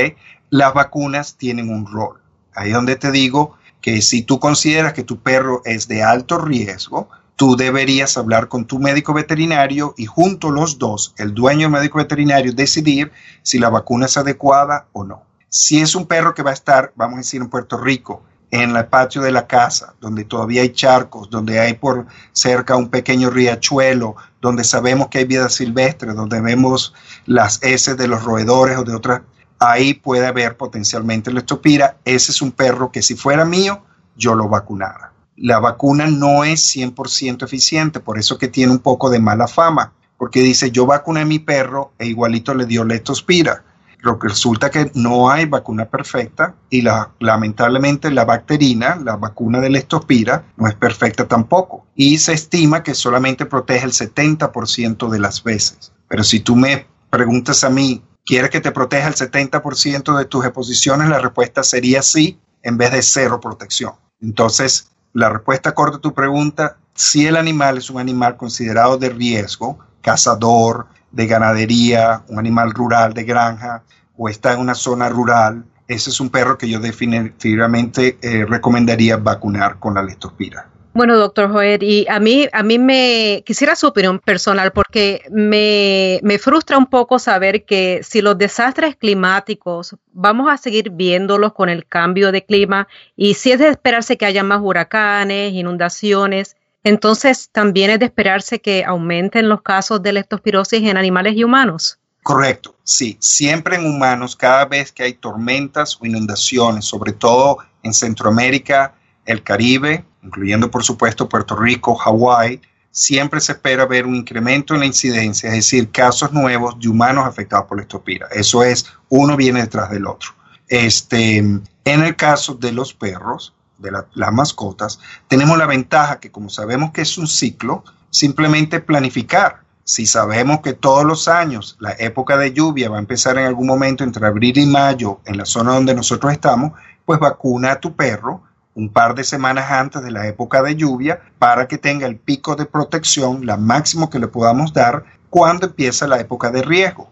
Las 0.49 0.73
vacunas 0.73 1.35
tienen 1.35 1.69
un 1.69 1.91
rol. 1.91 2.19
Ahí 2.53 2.69
es 2.69 2.75
donde 2.75 2.95
te 2.95 3.09
digo 3.11 3.57
que 3.83 4.01
si 4.01 4.21
tú 4.21 4.39
consideras 4.39 4.93
que 4.93 5.03
tu 5.03 5.19
perro 5.19 5.61
es 5.65 5.89
de 5.89 6.03
alto 6.03 6.37
riesgo, 6.37 7.09
tú 7.35 7.57
deberías 7.57 8.17
hablar 8.17 8.47
con 8.47 8.63
tu 8.63 8.79
médico 8.79 9.13
veterinario 9.13 9.93
y 9.97 10.05
junto 10.05 10.51
los 10.51 10.79
dos, 10.79 11.13
el 11.17 11.33
dueño 11.33 11.67
y 11.67 11.69
médico 11.69 11.97
veterinario, 11.97 12.53
decidir 12.53 13.11
si 13.41 13.59
la 13.59 13.69
vacuna 13.69 14.05
es 14.05 14.15
adecuada 14.15 14.87
o 14.93 15.03
no. 15.03 15.23
Si 15.49 15.81
es 15.81 15.95
un 15.95 16.05
perro 16.05 16.33
que 16.33 16.43
va 16.43 16.51
a 16.51 16.53
estar, 16.53 16.93
vamos 16.95 17.15
a 17.15 17.17
decir, 17.17 17.41
en 17.41 17.49
Puerto 17.49 17.77
Rico, 17.77 18.23
en 18.51 18.73
el 18.73 18.85
patio 18.85 19.21
de 19.21 19.33
la 19.33 19.47
casa, 19.47 19.95
donde 19.99 20.23
todavía 20.23 20.61
hay 20.61 20.69
charcos, 20.69 21.29
donde 21.29 21.59
hay 21.59 21.73
por 21.73 22.07
cerca 22.31 22.77
un 22.77 22.87
pequeño 22.87 23.31
riachuelo, 23.31 24.15
donde 24.41 24.63
sabemos 24.63 25.09
que 25.09 25.17
hay 25.17 25.25
vida 25.25 25.49
silvestre, 25.49 26.13
donde 26.13 26.39
vemos 26.39 26.93
las 27.25 27.61
heces 27.61 27.97
de 27.97 28.07
los 28.07 28.23
roedores 28.23 28.77
o 28.77 28.85
de 28.85 28.95
otras, 28.95 29.23
ahí 29.71 29.93
puede 29.93 30.27
haber 30.27 30.57
potencialmente 30.57 31.31
leptopira. 31.31 31.97
Ese 32.05 32.31
es 32.31 32.41
un 32.41 32.51
perro 32.51 32.91
que 32.91 33.01
si 33.01 33.15
fuera 33.15 33.45
mío, 33.45 33.83
yo 34.15 34.35
lo 34.35 34.49
vacunara. 34.49 35.13
La 35.35 35.59
vacuna 35.59 36.07
no 36.07 36.43
es 36.43 36.75
100% 36.75 37.43
eficiente, 37.43 37.99
por 37.99 38.19
eso 38.19 38.37
que 38.37 38.47
tiene 38.47 38.71
un 38.71 38.79
poco 38.79 39.09
de 39.09 39.19
mala 39.19 39.47
fama, 39.47 39.93
porque 40.17 40.41
dice, 40.41 40.71
yo 40.71 40.85
vacuné 40.85 41.21
a 41.21 41.25
mi 41.25 41.39
perro 41.39 41.93
e 41.97 42.07
igualito 42.07 42.53
le 42.53 42.65
dio 42.65 42.83
leptospira 42.83 43.63
lo 44.03 44.19
que 44.19 44.27
resulta 44.27 44.69
que 44.69 44.91
no 44.95 45.31
hay 45.31 45.45
vacuna 45.45 45.85
perfecta 45.85 46.55
y 46.69 46.81
la, 46.81 47.11
lamentablemente 47.19 48.11
la 48.11 48.25
bacterina, 48.25 48.97
la 48.97 49.15
vacuna 49.15 49.61
de 49.61 49.69
estospira, 49.77 50.43
no 50.57 50.67
es 50.67 50.75
perfecta 50.75 51.25
tampoco. 51.25 51.87
Y 51.95 52.17
se 52.17 52.33
estima 52.33 52.83
que 52.83 52.95
solamente 52.95 53.45
protege 53.45 53.85
el 53.85 53.93
70% 53.93 55.09
de 55.09 55.19
las 55.19 55.41
veces. 55.41 55.93
Pero 56.09 56.25
si 56.25 56.41
tú 56.41 56.57
me 56.57 56.85
preguntas 57.09 57.63
a 57.63 57.69
mí, 57.69 58.03
¿quieres 58.25 58.49
que 58.49 58.61
te 58.61 58.71
proteja 58.71 59.07
el 59.07 59.15
70% 59.15 60.17
de 60.17 60.25
tus 60.25 60.45
exposiciones? 60.45 61.09
La 61.09 61.19
respuesta 61.19 61.63
sería 61.63 62.01
sí, 62.01 62.39
en 62.61 62.77
vez 62.77 62.91
de 62.91 63.01
cero 63.01 63.39
protección. 63.39 63.93
Entonces, 64.21 64.89
la 65.13 65.29
respuesta 65.29 65.75
corta 65.75 65.97
a 65.97 66.01
tu 66.01 66.13
pregunta, 66.13 66.77
si 66.95 67.27
el 67.27 67.35
animal 67.35 67.77
es 67.77 67.89
un 67.89 67.99
animal 67.99 68.37
considerado 68.37 68.97
de 68.97 69.09
riesgo, 69.09 69.79
cazador, 70.01 70.87
de 71.11 71.27
ganadería, 71.27 72.23
un 72.27 72.39
animal 72.39 72.71
rural 72.71 73.13
de 73.13 73.23
granja 73.23 73.83
o 74.17 74.29
está 74.29 74.53
en 74.53 74.59
una 74.59 74.75
zona 74.75 75.09
rural, 75.09 75.65
ese 75.87 76.09
es 76.09 76.19
un 76.19 76.29
perro 76.29 76.57
que 76.57 76.69
yo 76.69 76.79
definitivamente 76.79 78.17
eh, 78.21 78.45
recomendaría 78.45 79.17
vacunar 79.17 79.79
con 79.79 79.93
la 79.95 80.03
leptospira. 80.03 80.69
Bueno, 80.93 81.17
doctor 81.17 81.51
Joel, 81.51 81.81
y 81.81 82.05
a 82.07 82.19
mí, 82.19 82.47
a 82.53 82.61
mí 82.61 82.77
me 82.77 83.43
quisiera 83.45 83.75
su 83.75 83.87
opinión 83.87 84.19
personal 84.19 84.71
porque 84.71 85.23
me, 85.31 86.19
me, 86.21 86.37
frustra 86.37 86.77
un 86.77 86.85
poco 86.85 87.17
saber 87.17 87.65
que 87.65 88.01
si 88.03 88.21
los 88.21 88.37
desastres 88.37 88.95
climáticos 88.95 89.95
vamos 90.11 90.51
a 90.51 90.57
seguir 90.57 90.91
viéndolos 90.91 91.53
con 91.53 91.69
el 91.69 91.87
cambio 91.87 92.31
de 92.31 92.45
clima 92.45 92.87
y 93.15 93.33
si 93.33 93.51
es 93.51 93.59
de 93.59 93.69
esperarse 93.69 94.17
que 94.17 94.27
haya 94.27 94.43
más 94.43 94.61
huracanes, 94.61 95.53
inundaciones, 95.53 96.55
entonces, 96.83 97.49
también 97.51 97.89
es 97.91 97.99
de 97.99 98.05
esperarse 98.05 98.59
que 98.59 98.83
aumenten 98.83 99.47
los 99.47 99.61
casos 99.61 100.03
de 100.03 100.13
leptospirosis 100.13 100.83
en 100.83 100.97
animales 100.97 101.33
y 101.35 101.43
humanos. 101.43 101.97
Correcto, 102.21 102.75
sí, 102.83 103.17
siempre 103.19 103.75
en 103.77 103.85
humanos, 103.85 104.35
cada 104.35 104.65
vez 104.65 104.91
que 104.91 105.03
hay 105.03 105.13
tormentas 105.13 105.97
o 105.99 106.05
inundaciones, 106.05 106.85
sobre 106.85 107.13
todo 107.13 107.57
en 107.83 107.93
Centroamérica, 107.93 108.95
el 109.25 109.43
Caribe, 109.43 110.05
incluyendo 110.23 110.71
por 110.71 110.83
supuesto 110.83 111.29
Puerto 111.29 111.55
Rico, 111.55 111.95
Hawái, 111.95 112.61
siempre 112.91 113.41
se 113.41 113.53
espera 113.53 113.85
ver 113.85 114.05
un 114.05 114.15
incremento 114.15 114.73
en 114.73 114.81
la 114.81 114.85
incidencia, 114.85 115.49
es 115.49 115.55
decir, 115.55 115.91
casos 115.91 116.31
nuevos 116.31 116.79
de 116.79 116.87
humanos 116.87 117.25
afectados 117.25 117.65
por 117.65 117.79
leptopira. 117.79 118.27
Eso 118.31 118.63
es, 118.63 118.85
uno 119.09 119.35
viene 119.35 119.61
detrás 119.61 119.89
del 119.89 120.05
otro. 120.05 120.29
Este, 120.67 121.37
en 121.37 121.63
el 121.85 122.15
caso 122.15 122.53
de 122.53 122.71
los 122.71 122.93
perros, 122.93 123.53
de 123.79 123.91
las 123.91 124.31
mascotas, 124.31 124.99
tenemos 125.27 125.57
la 125.57 125.65
ventaja 125.65 126.19
que 126.19 126.31
como 126.31 126.49
sabemos 126.49 126.91
que 126.91 127.01
es 127.01 127.17
un 127.17 127.27
ciclo, 127.27 127.83
simplemente 128.11 128.79
planificar. 128.79 129.63
Si 129.83 130.05
sabemos 130.05 130.61
que 130.61 130.73
todos 130.73 131.03
los 131.03 131.27
años 131.27 131.75
la 131.79 131.93
época 131.99 132.37
de 132.37 132.53
lluvia 132.53 132.89
va 132.89 132.97
a 132.97 132.99
empezar 132.99 133.37
en 133.37 133.45
algún 133.45 133.67
momento 133.67 134.03
entre 134.03 134.25
abril 134.25 134.57
y 134.57 134.65
mayo 134.65 135.19
en 135.25 135.37
la 135.37 135.45
zona 135.45 135.73
donde 135.73 135.93
nosotros 135.93 136.31
estamos, 136.31 136.71
pues 137.05 137.19
vacuna 137.19 137.73
a 137.73 137.79
tu 137.79 137.95
perro 137.95 138.43
un 138.75 138.89
par 138.89 139.15
de 139.15 139.23
semanas 139.23 139.71
antes 139.71 140.01
de 140.01 140.11
la 140.11 140.27
época 140.27 140.61
de 140.63 140.75
lluvia 140.75 141.21
para 141.39 141.67
que 141.67 141.77
tenga 141.77 142.07
el 142.07 142.17
pico 142.17 142.55
de 142.55 142.65
protección, 142.65 143.45
la 143.45 143.57
máximo 143.57 144.09
que 144.09 144.19
le 144.19 144.27
podamos 144.27 144.73
dar 144.73 145.03
cuando 145.29 145.67
empieza 145.67 146.07
la 146.07 146.19
época 146.19 146.51
de 146.51 146.61
riesgo. 146.61 147.09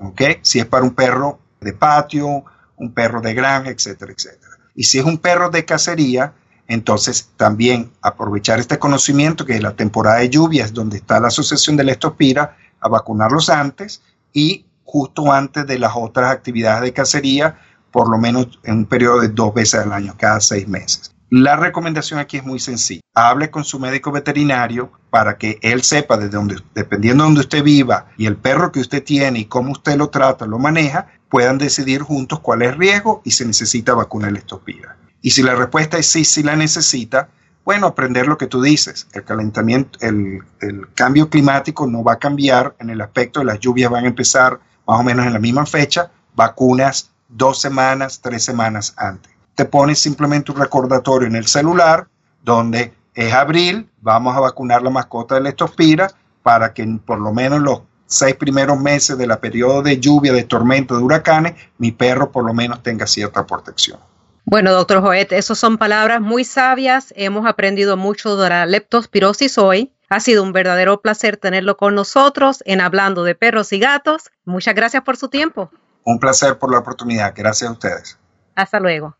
¿ok? 0.00 0.22
Si 0.42 0.58
es 0.58 0.66
para 0.66 0.84
un 0.84 0.94
perro 0.94 1.38
de 1.60 1.72
patio, 1.72 2.44
un 2.76 2.92
perro 2.92 3.20
de 3.20 3.34
granja, 3.34 3.70
etcétera, 3.70 4.12
etcétera. 4.12 4.58
Y 4.74 4.84
si 4.84 4.98
es 4.98 5.04
un 5.04 5.18
perro 5.18 5.50
de 5.50 5.64
cacería, 5.64 6.32
entonces 6.66 7.30
también 7.36 7.90
aprovechar 8.00 8.58
este 8.58 8.78
conocimiento 8.78 9.44
que 9.44 9.54
es 9.54 9.62
la 9.62 9.76
temporada 9.76 10.18
de 10.18 10.30
lluvias 10.30 10.72
donde 10.72 10.96
está 10.96 11.20
la 11.20 11.28
asociación 11.28 11.76
de 11.76 11.84
Lestopira, 11.84 12.56
a 12.80 12.88
vacunarlos 12.88 13.48
antes 13.48 14.02
y 14.32 14.66
justo 14.84 15.32
antes 15.32 15.66
de 15.66 15.78
las 15.78 15.92
otras 15.94 16.30
actividades 16.30 16.82
de 16.82 16.92
cacería, 16.92 17.58
por 17.94 18.10
lo 18.10 18.18
menos 18.18 18.58
en 18.64 18.78
un 18.78 18.86
periodo 18.86 19.20
de 19.20 19.28
dos 19.28 19.54
veces 19.54 19.78
al 19.78 19.92
año, 19.92 20.16
cada 20.18 20.40
seis 20.40 20.66
meses. 20.66 21.14
La 21.30 21.54
recomendación 21.54 22.18
aquí 22.18 22.38
es 22.38 22.44
muy 22.44 22.58
sencilla. 22.58 23.00
Hable 23.14 23.52
con 23.52 23.62
su 23.62 23.78
médico 23.78 24.10
veterinario 24.10 24.90
para 25.10 25.38
que 25.38 25.60
él 25.62 25.84
sepa 25.84 26.16
de 26.16 26.28
dónde, 26.28 26.56
dependiendo 26.74 27.22
de 27.22 27.28
donde 27.28 27.42
usted 27.42 27.62
viva 27.62 28.06
y 28.18 28.26
el 28.26 28.36
perro 28.36 28.72
que 28.72 28.80
usted 28.80 29.04
tiene 29.04 29.38
y 29.38 29.44
cómo 29.44 29.70
usted 29.70 29.96
lo 29.96 30.10
trata, 30.10 30.44
lo 30.44 30.58
maneja, 30.58 31.06
puedan 31.28 31.56
decidir 31.56 32.02
juntos 32.02 32.40
cuál 32.40 32.62
es 32.62 32.70
el 32.70 32.78
riesgo 32.78 33.22
y 33.24 33.30
si 33.30 33.44
necesita 33.44 33.94
vacuna 33.94 34.28
de 34.28 34.40
estopida. 34.40 34.96
Y 35.22 35.30
si 35.30 35.44
la 35.44 35.54
respuesta 35.54 35.96
es 35.96 36.08
sí, 36.08 36.24
sí 36.24 36.42
la 36.42 36.56
necesita, 36.56 37.28
bueno, 37.64 37.86
aprender 37.86 38.26
lo 38.26 38.36
que 38.36 38.48
tú 38.48 38.60
dices. 38.60 39.06
El 39.12 39.22
calentamiento, 39.22 40.00
el, 40.02 40.40
el 40.60 40.92
cambio 40.94 41.30
climático 41.30 41.86
no 41.86 42.02
va 42.02 42.14
a 42.14 42.18
cambiar 42.18 42.74
en 42.80 42.90
el 42.90 43.00
aspecto 43.00 43.38
de 43.38 43.46
las 43.46 43.60
lluvias 43.60 43.88
van 43.88 44.04
a 44.04 44.08
empezar 44.08 44.58
más 44.84 44.98
o 44.98 45.04
menos 45.04 45.24
en 45.26 45.32
la 45.32 45.38
misma 45.38 45.64
fecha, 45.64 46.10
vacunas 46.34 47.13
dos 47.28 47.60
semanas, 47.60 48.20
tres 48.20 48.44
semanas 48.44 48.94
antes 48.96 49.34
te 49.54 49.64
pones 49.64 49.98
simplemente 49.98 50.52
un 50.52 50.58
recordatorio 50.58 51.28
en 51.28 51.36
el 51.36 51.46
celular 51.46 52.08
donde 52.42 52.92
es 53.14 53.32
abril, 53.32 53.88
vamos 54.00 54.36
a 54.36 54.40
vacunar 54.40 54.82
la 54.82 54.90
mascota 54.90 55.36
de 55.36 55.42
leptospira 55.42 56.10
para 56.42 56.74
que 56.74 56.84
por 57.04 57.20
lo 57.20 57.32
menos 57.32 57.60
los 57.60 57.82
seis 58.06 58.34
primeros 58.34 58.78
meses 58.78 59.16
de 59.16 59.26
la 59.26 59.40
periodo 59.40 59.82
de 59.82 59.98
lluvia, 59.98 60.32
de 60.32 60.42
tormenta, 60.42 60.94
de 60.94 61.02
huracanes, 61.02 61.54
mi 61.78 61.92
perro 61.92 62.30
por 62.30 62.44
lo 62.44 62.52
menos 62.52 62.82
tenga 62.82 63.06
cierta 63.06 63.46
protección. 63.46 63.98
Bueno, 64.44 64.72
doctor 64.72 65.00
Joet, 65.00 65.32
esas 65.32 65.56
son 65.56 65.78
palabras 65.78 66.20
muy 66.20 66.44
sabias. 66.44 67.14
Hemos 67.16 67.46
aprendido 67.46 67.96
mucho 67.96 68.36
de 68.36 68.50
la 68.50 68.66
leptospirosis 68.66 69.56
hoy. 69.56 69.92
Ha 70.10 70.20
sido 70.20 70.42
un 70.42 70.52
verdadero 70.52 71.00
placer 71.00 71.38
tenerlo 71.38 71.78
con 71.78 71.94
nosotros 71.94 72.62
en 72.66 72.82
Hablando 72.82 73.24
de 73.24 73.34
Perros 73.34 73.72
y 73.72 73.78
Gatos. 73.78 74.30
Muchas 74.44 74.74
gracias 74.74 75.02
por 75.02 75.16
su 75.16 75.28
tiempo. 75.28 75.70
Un 76.04 76.18
placer 76.18 76.58
por 76.58 76.70
la 76.70 76.78
oportunidad. 76.78 77.32
Gracias 77.34 77.68
a 77.68 77.72
ustedes. 77.72 78.18
Hasta 78.54 78.78
luego. 78.80 79.16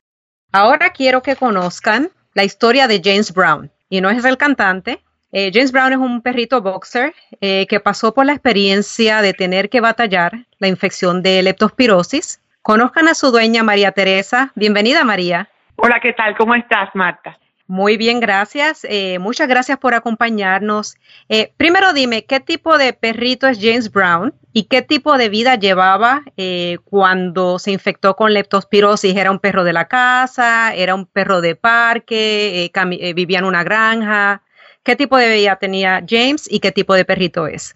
Ahora 0.52 0.90
quiero 0.90 1.22
que 1.22 1.36
conozcan 1.36 2.10
la 2.34 2.44
historia 2.44 2.86
de 2.86 3.00
James 3.02 3.32
Brown. 3.32 3.70
Y 3.88 4.00
no 4.00 4.10
es 4.10 4.24
el 4.24 4.36
cantante. 4.36 5.02
Eh, 5.32 5.50
James 5.52 5.72
Brown 5.72 5.92
es 5.92 5.98
un 5.98 6.22
perrito 6.22 6.62
boxer 6.62 7.14
eh, 7.40 7.66
que 7.66 7.80
pasó 7.80 8.14
por 8.14 8.26
la 8.26 8.32
experiencia 8.32 9.20
de 9.20 9.34
tener 9.34 9.68
que 9.68 9.80
batallar 9.80 10.46
la 10.58 10.68
infección 10.68 11.22
de 11.22 11.42
leptospirosis. 11.42 12.40
Conozcan 12.62 13.08
a 13.08 13.14
su 13.14 13.30
dueña 13.30 13.62
María 13.62 13.92
Teresa. 13.92 14.52
Bienvenida 14.54 15.04
María. 15.04 15.48
Hola, 15.76 15.98
¿qué 16.00 16.12
tal? 16.12 16.36
¿Cómo 16.36 16.54
estás, 16.54 16.90
Marta? 16.94 17.36
Muy 17.66 17.96
bien, 17.96 18.20
gracias. 18.20 18.86
Eh, 18.88 19.18
muchas 19.18 19.48
gracias 19.48 19.78
por 19.78 19.94
acompañarnos. 19.94 20.96
Eh, 21.30 21.52
primero 21.56 21.94
dime, 21.94 22.24
¿qué 22.26 22.38
tipo 22.38 22.76
de 22.76 22.92
perrito 22.92 23.46
es 23.46 23.58
James 23.58 23.90
Brown 23.90 24.34
y 24.52 24.68
qué 24.68 24.82
tipo 24.82 25.16
de 25.16 25.30
vida 25.30 25.54
llevaba 25.54 26.20
eh, 26.36 26.76
cuando 26.84 27.58
se 27.58 27.72
infectó 27.72 28.16
con 28.16 28.34
leptospirosis? 28.34 29.16
¿Era 29.16 29.30
un 29.30 29.38
perro 29.38 29.64
de 29.64 29.72
la 29.72 29.88
casa? 29.88 30.74
¿Era 30.74 30.94
un 30.94 31.06
perro 31.06 31.40
de 31.40 31.56
parque? 31.56 32.70
¿Vivía 33.16 33.38
en 33.38 33.46
una 33.46 33.64
granja? 33.64 34.42
¿Qué 34.82 34.94
tipo 34.94 35.16
de 35.16 35.34
vida 35.34 35.56
tenía 35.56 36.02
James 36.06 36.46
y 36.52 36.60
qué 36.60 36.70
tipo 36.70 36.92
de 36.92 37.06
perrito 37.06 37.46
es? 37.46 37.74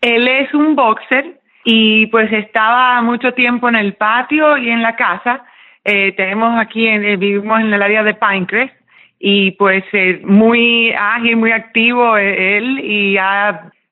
Él 0.00 0.26
es 0.26 0.52
un 0.52 0.74
boxer 0.74 1.38
y 1.64 2.06
pues 2.06 2.32
estaba 2.32 3.00
mucho 3.02 3.32
tiempo 3.34 3.68
en 3.68 3.76
el 3.76 3.94
patio 3.94 4.56
y 4.56 4.68
en 4.68 4.82
la 4.82 4.96
casa. 4.96 5.44
tenemos 5.84 6.60
aquí, 6.60 6.88
vivimos 7.16 7.60
en 7.60 7.72
el 7.72 7.82
área 7.82 8.02
de 8.02 8.14
Pinecrest 8.14 8.77
y 9.18 9.52
pues 9.52 9.84
eh, 9.92 10.20
muy 10.24 10.92
ágil, 10.92 11.36
muy 11.36 11.52
activo 11.52 12.16
eh, 12.16 12.58
él 12.58 12.80
y 12.82 13.16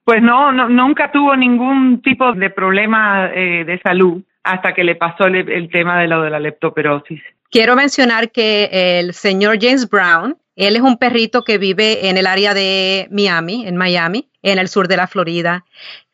pues 0.04 0.22
no, 0.22 0.52
nunca 0.52 1.10
tuvo 1.10 1.34
ningún 1.34 2.00
tipo 2.00 2.32
de 2.32 2.50
problema 2.50 3.28
eh, 3.34 3.64
de 3.64 3.80
salud 3.80 4.22
hasta 4.44 4.72
que 4.72 4.84
le 4.84 4.94
pasó 4.94 5.26
el, 5.26 5.68
tema 5.70 6.00
de 6.00 6.06
lo 6.06 6.22
de 6.22 6.30
la 6.30 6.38
leptoperosis. 6.38 7.20
Quiero 7.50 7.74
mencionar 7.74 8.30
que 8.30 9.00
el 9.00 9.14
señor 9.14 9.58
James 9.60 9.88
Brown 9.90 10.36
Él 10.54 10.76
es 10.76 10.82
un 10.82 10.96
perrito 10.96 11.42
que 11.42 11.58
vive 11.58 12.08
en 12.08 12.18
el 12.18 12.28
área 12.28 12.54
de 12.54 13.08
Miami, 13.10 13.66
en 13.66 13.76
Miami, 13.76 14.28
en 14.42 14.60
el 14.60 14.68
sur 14.68 14.86
de 14.86 14.96
la 14.96 15.08
Florida. 15.08 15.64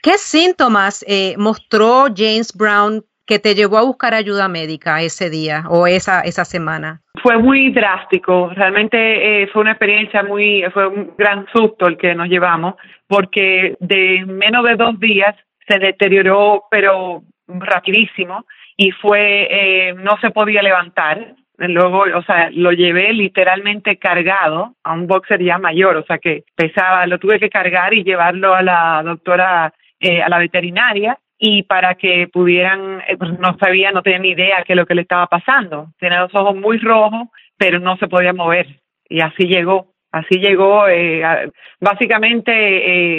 ¿Qué 0.01 0.17
síntomas 0.17 1.05
eh, 1.07 1.35
mostró 1.37 2.07
James 2.17 2.55
Brown 2.55 3.05
que 3.27 3.39
te 3.39 3.55
llevó 3.55 3.77
a 3.77 3.83
buscar 3.83 4.15
ayuda 4.15 4.49
médica 4.49 5.03
ese 5.03 5.29
día 5.29 5.65
o 5.69 5.87
esa 5.87 6.45
semana? 6.47 7.03
Fue 7.23 7.39
muy 7.39 7.71
drástico, 7.71 8.51
realmente 8.53 9.43
eh, 9.43 9.47
fue 9.47 9.63
una 9.63 9.73
experiencia 9.73 10.25
muy, 10.25 10.65
fue 10.73 10.89
un 10.89 11.15
gran 11.17 11.47
susto 11.53 11.87
el 11.87 11.97
que 11.97 12.17
nos 12.17 12.29
llevamos, 12.29 12.75
porque 13.07 13.77
de 13.79 14.25
menos 14.27 14.65
de 14.65 14.75
dos 14.75 14.99
días 14.99 15.37
se 15.69 15.79
deterioró, 15.79 16.65
pero 16.69 17.23
rapidísimo, 17.47 18.45
y 18.77 18.91
fue, 18.91 19.47
eh, 19.51 19.95
no 19.95 20.19
se 20.21 20.31
podía 20.31 20.63
levantar. 20.63 21.35
Luego, 21.59 22.05
o 22.13 22.23
sea, 22.25 22.51
lo 22.51 22.73
llevé 22.73 23.13
literalmente 23.13 23.99
cargado 23.99 24.75
a 24.83 24.93
un 24.93 25.07
boxer 25.07 25.41
ya 25.41 25.59
mayor, 25.59 25.97
o 25.99 26.05
sea 26.05 26.19
que 26.19 26.43
pesaba, 26.57 27.07
lo 27.07 27.19
tuve 27.19 27.39
que 27.39 27.51
cargar 27.51 27.95
y 27.95 28.03
llevarlo 28.03 28.53
a 28.53 28.63
la 28.63 29.03
doctora, 29.05 29.73
eh, 30.01 30.21
a 30.21 30.29
la 30.29 30.39
veterinaria, 30.39 31.17
y 31.45 31.65
para 31.65 31.97
que 31.97 32.29
pudieran, 32.33 33.01
eh, 33.01 33.17
pues 33.19 33.37
no 33.41 33.57
sabía, 33.59 33.91
no 33.91 34.01
tenía 34.01 34.21
ni 34.21 34.29
idea 34.29 34.63
qué 34.65 34.75
es 34.75 34.77
lo 34.77 34.87
que 34.87 34.95
le 34.95 35.03
estaba 35.03 35.27
pasando. 35.27 35.89
Tenía 35.99 36.21
los 36.21 36.35
ojos 36.37 36.55
muy 36.55 36.79
rojos, 36.79 37.31
pero 37.57 37.81
no 37.81 37.97
se 37.97 38.07
podía 38.07 38.33
mover. 38.33 38.81
Y 39.09 39.21
así 39.23 39.49
llegó, 39.49 39.89
así 40.13 40.37
llegó, 40.39 40.87
eh, 40.87 41.51
básicamente 41.81 42.53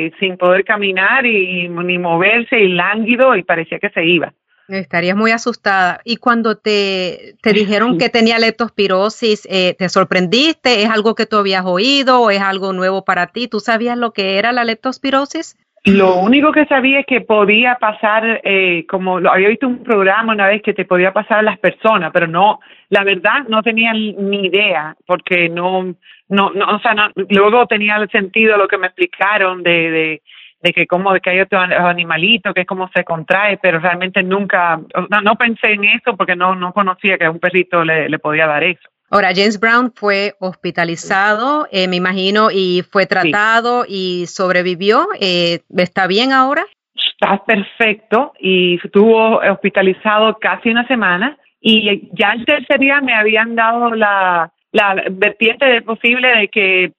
eh, 0.05 0.13
sin 0.21 0.37
poder 0.37 0.63
caminar 0.63 1.25
y, 1.25 1.67
ni 1.67 1.97
moverse 1.97 2.61
y 2.61 2.69
lánguido 2.69 3.35
y 3.35 3.43
parecía 3.43 3.77
que 3.77 3.89
se 3.89 4.05
iba. 4.05 4.33
Estarías 4.69 5.17
muy 5.17 5.31
asustada. 5.31 5.99
Y 6.05 6.15
cuando 6.15 6.55
te, 6.55 7.35
te 7.41 7.51
dijeron 7.51 7.97
que 7.97 8.07
tenía 8.07 8.39
leptospirosis, 8.39 9.45
eh, 9.51 9.75
¿te 9.77 9.89
sorprendiste? 9.89 10.83
¿Es 10.83 10.89
algo 10.89 11.13
que 11.13 11.25
tú 11.25 11.35
habías 11.35 11.65
oído 11.65 12.21
o 12.21 12.31
es 12.31 12.39
algo 12.39 12.71
nuevo 12.71 13.03
para 13.03 13.27
ti? 13.27 13.49
¿Tú 13.49 13.59
sabías 13.59 13.97
lo 13.97 14.13
que 14.13 14.37
era 14.37 14.53
la 14.53 14.63
leptospirosis? 14.63 15.57
Lo 15.85 16.15
único 16.15 16.53
que 16.53 16.65
sabía 16.65 17.01
es 17.01 17.05
que 17.05 17.19
podía 17.19 17.75
pasar, 17.75 18.39
eh, 18.45 18.85
como 18.87 19.19
lo 19.19 19.31
había 19.31 19.49
visto 19.49 19.67
un 19.67 19.83
programa 19.83 20.31
una 20.31 20.47
vez 20.47 20.61
que 20.61 20.73
te 20.73 20.85
podía 20.85 21.11
pasar 21.11 21.39
a 21.39 21.43
las 21.43 21.59
personas, 21.59 22.11
pero 22.13 22.25
no, 22.25 22.61
la 22.89 23.03
verdad 23.03 23.43
no 23.49 23.61
tenía 23.61 23.91
ni 23.91 24.45
idea, 24.45 24.95
porque 25.05 25.49
no, 25.49 25.93
no, 26.29 26.51
no 26.51 26.75
o 26.75 26.79
sea, 26.79 27.11
luego 27.29 27.67
tenía 27.67 27.97
el 27.97 28.09
sentido 28.09 28.55
lo 28.55 28.69
que 28.69 28.77
me 28.77 28.87
explicaron 28.87 29.61
de, 29.61 29.91
de, 29.91 30.21
de 30.61 30.71
que 30.71 30.87
como 30.87 31.11
de 31.11 31.19
que 31.19 31.31
hay 31.31 31.41
otro 31.41 31.59
animalito, 31.59 32.53
que 32.53 32.61
es 32.61 32.67
como 32.67 32.89
se 32.95 33.03
contrae, 33.03 33.57
pero 33.61 33.79
realmente 33.79 34.23
nunca, 34.23 34.79
no, 35.09 35.21
no 35.21 35.35
pensé 35.35 35.73
en 35.73 35.83
eso 35.83 36.15
porque 36.15 36.37
no, 36.37 36.55
no 36.55 36.71
conocía 36.71 37.17
que 37.17 37.25
a 37.25 37.31
un 37.31 37.39
perrito 37.39 37.83
le, 37.83 38.07
le 38.07 38.19
podía 38.19 38.47
dar 38.47 38.63
eso. 38.63 38.92
Ahora, 39.13 39.29
James 39.35 39.59
Brown 39.59 39.93
fue 39.93 40.33
hospitalizado, 40.39 41.67
eh, 41.71 41.87
me 41.87 41.97
imagino, 41.97 42.49
y 42.51 42.81
fue 42.81 43.05
tratado 43.05 43.85
y 43.87 44.25
sobrevivió. 44.25 45.05
Eh, 45.21 45.59
¿Está 45.77 46.07
bien 46.07 46.31
ahora? 46.31 46.65
Está 46.95 47.45
perfecto 47.45 48.33
y 48.39 48.79
estuvo 48.83 49.37
hospitalizado 49.37 50.39
casi 50.39 50.69
una 50.69 50.87
semana 50.87 51.37
y 51.61 52.09
ya 52.13 52.31
el 52.31 52.43
tercer 52.43 52.79
día 52.79 53.01
me 53.01 53.13
habían 53.13 53.53
dado 53.53 53.91
la, 53.93 54.51
la 54.71 54.95
vertiente 55.11 55.67
de 55.67 55.83
posible 55.83 56.35
de 56.35 56.47
que 56.47 56.91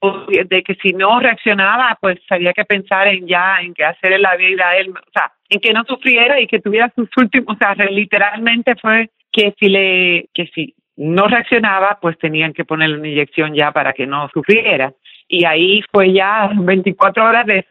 de 0.48 0.62
que 0.62 0.76
si 0.76 0.92
no 0.92 1.18
reaccionaba 1.18 1.98
pues 2.00 2.20
había 2.30 2.52
que 2.52 2.64
pensar 2.64 3.08
en 3.08 3.26
ya 3.26 3.58
en 3.60 3.74
qué 3.74 3.84
hacer 3.84 4.12
en 4.12 4.22
la 4.22 4.36
vida 4.36 4.68
a 4.68 4.76
él 4.76 4.90
o 4.90 5.10
sea 5.12 5.32
en 5.48 5.60
que 5.60 5.72
no 5.72 5.84
sufriera 5.84 6.40
y 6.40 6.46
que 6.46 6.60
tuviera 6.60 6.92
sus 6.94 7.08
últimos 7.16 7.56
o 7.56 7.58
sea 7.58 7.74
literalmente 7.86 8.74
fue 8.76 9.10
que 9.30 9.54
si 9.58 9.68
le 9.68 10.28
que 10.32 10.46
si 10.54 10.74
no 10.96 11.26
reaccionaba, 11.26 11.98
pues 12.00 12.18
tenían 12.18 12.52
que 12.52 12.64
ponerle 12.64 12.98
una 12.98 13.08
inyección 13.08 13.54
ya 13.54 13.72
para 13.72 13.92
que 13.92 14.06
no 14.06 14.28
sufriera. 14.32 14.92
Y 15.28 15.44
ahí 15.44 15.82
fue 15.90 16.12
ya 16.12 16.50
24 16.54 17.24
horas 17.24 17.46
de 17.46 17.66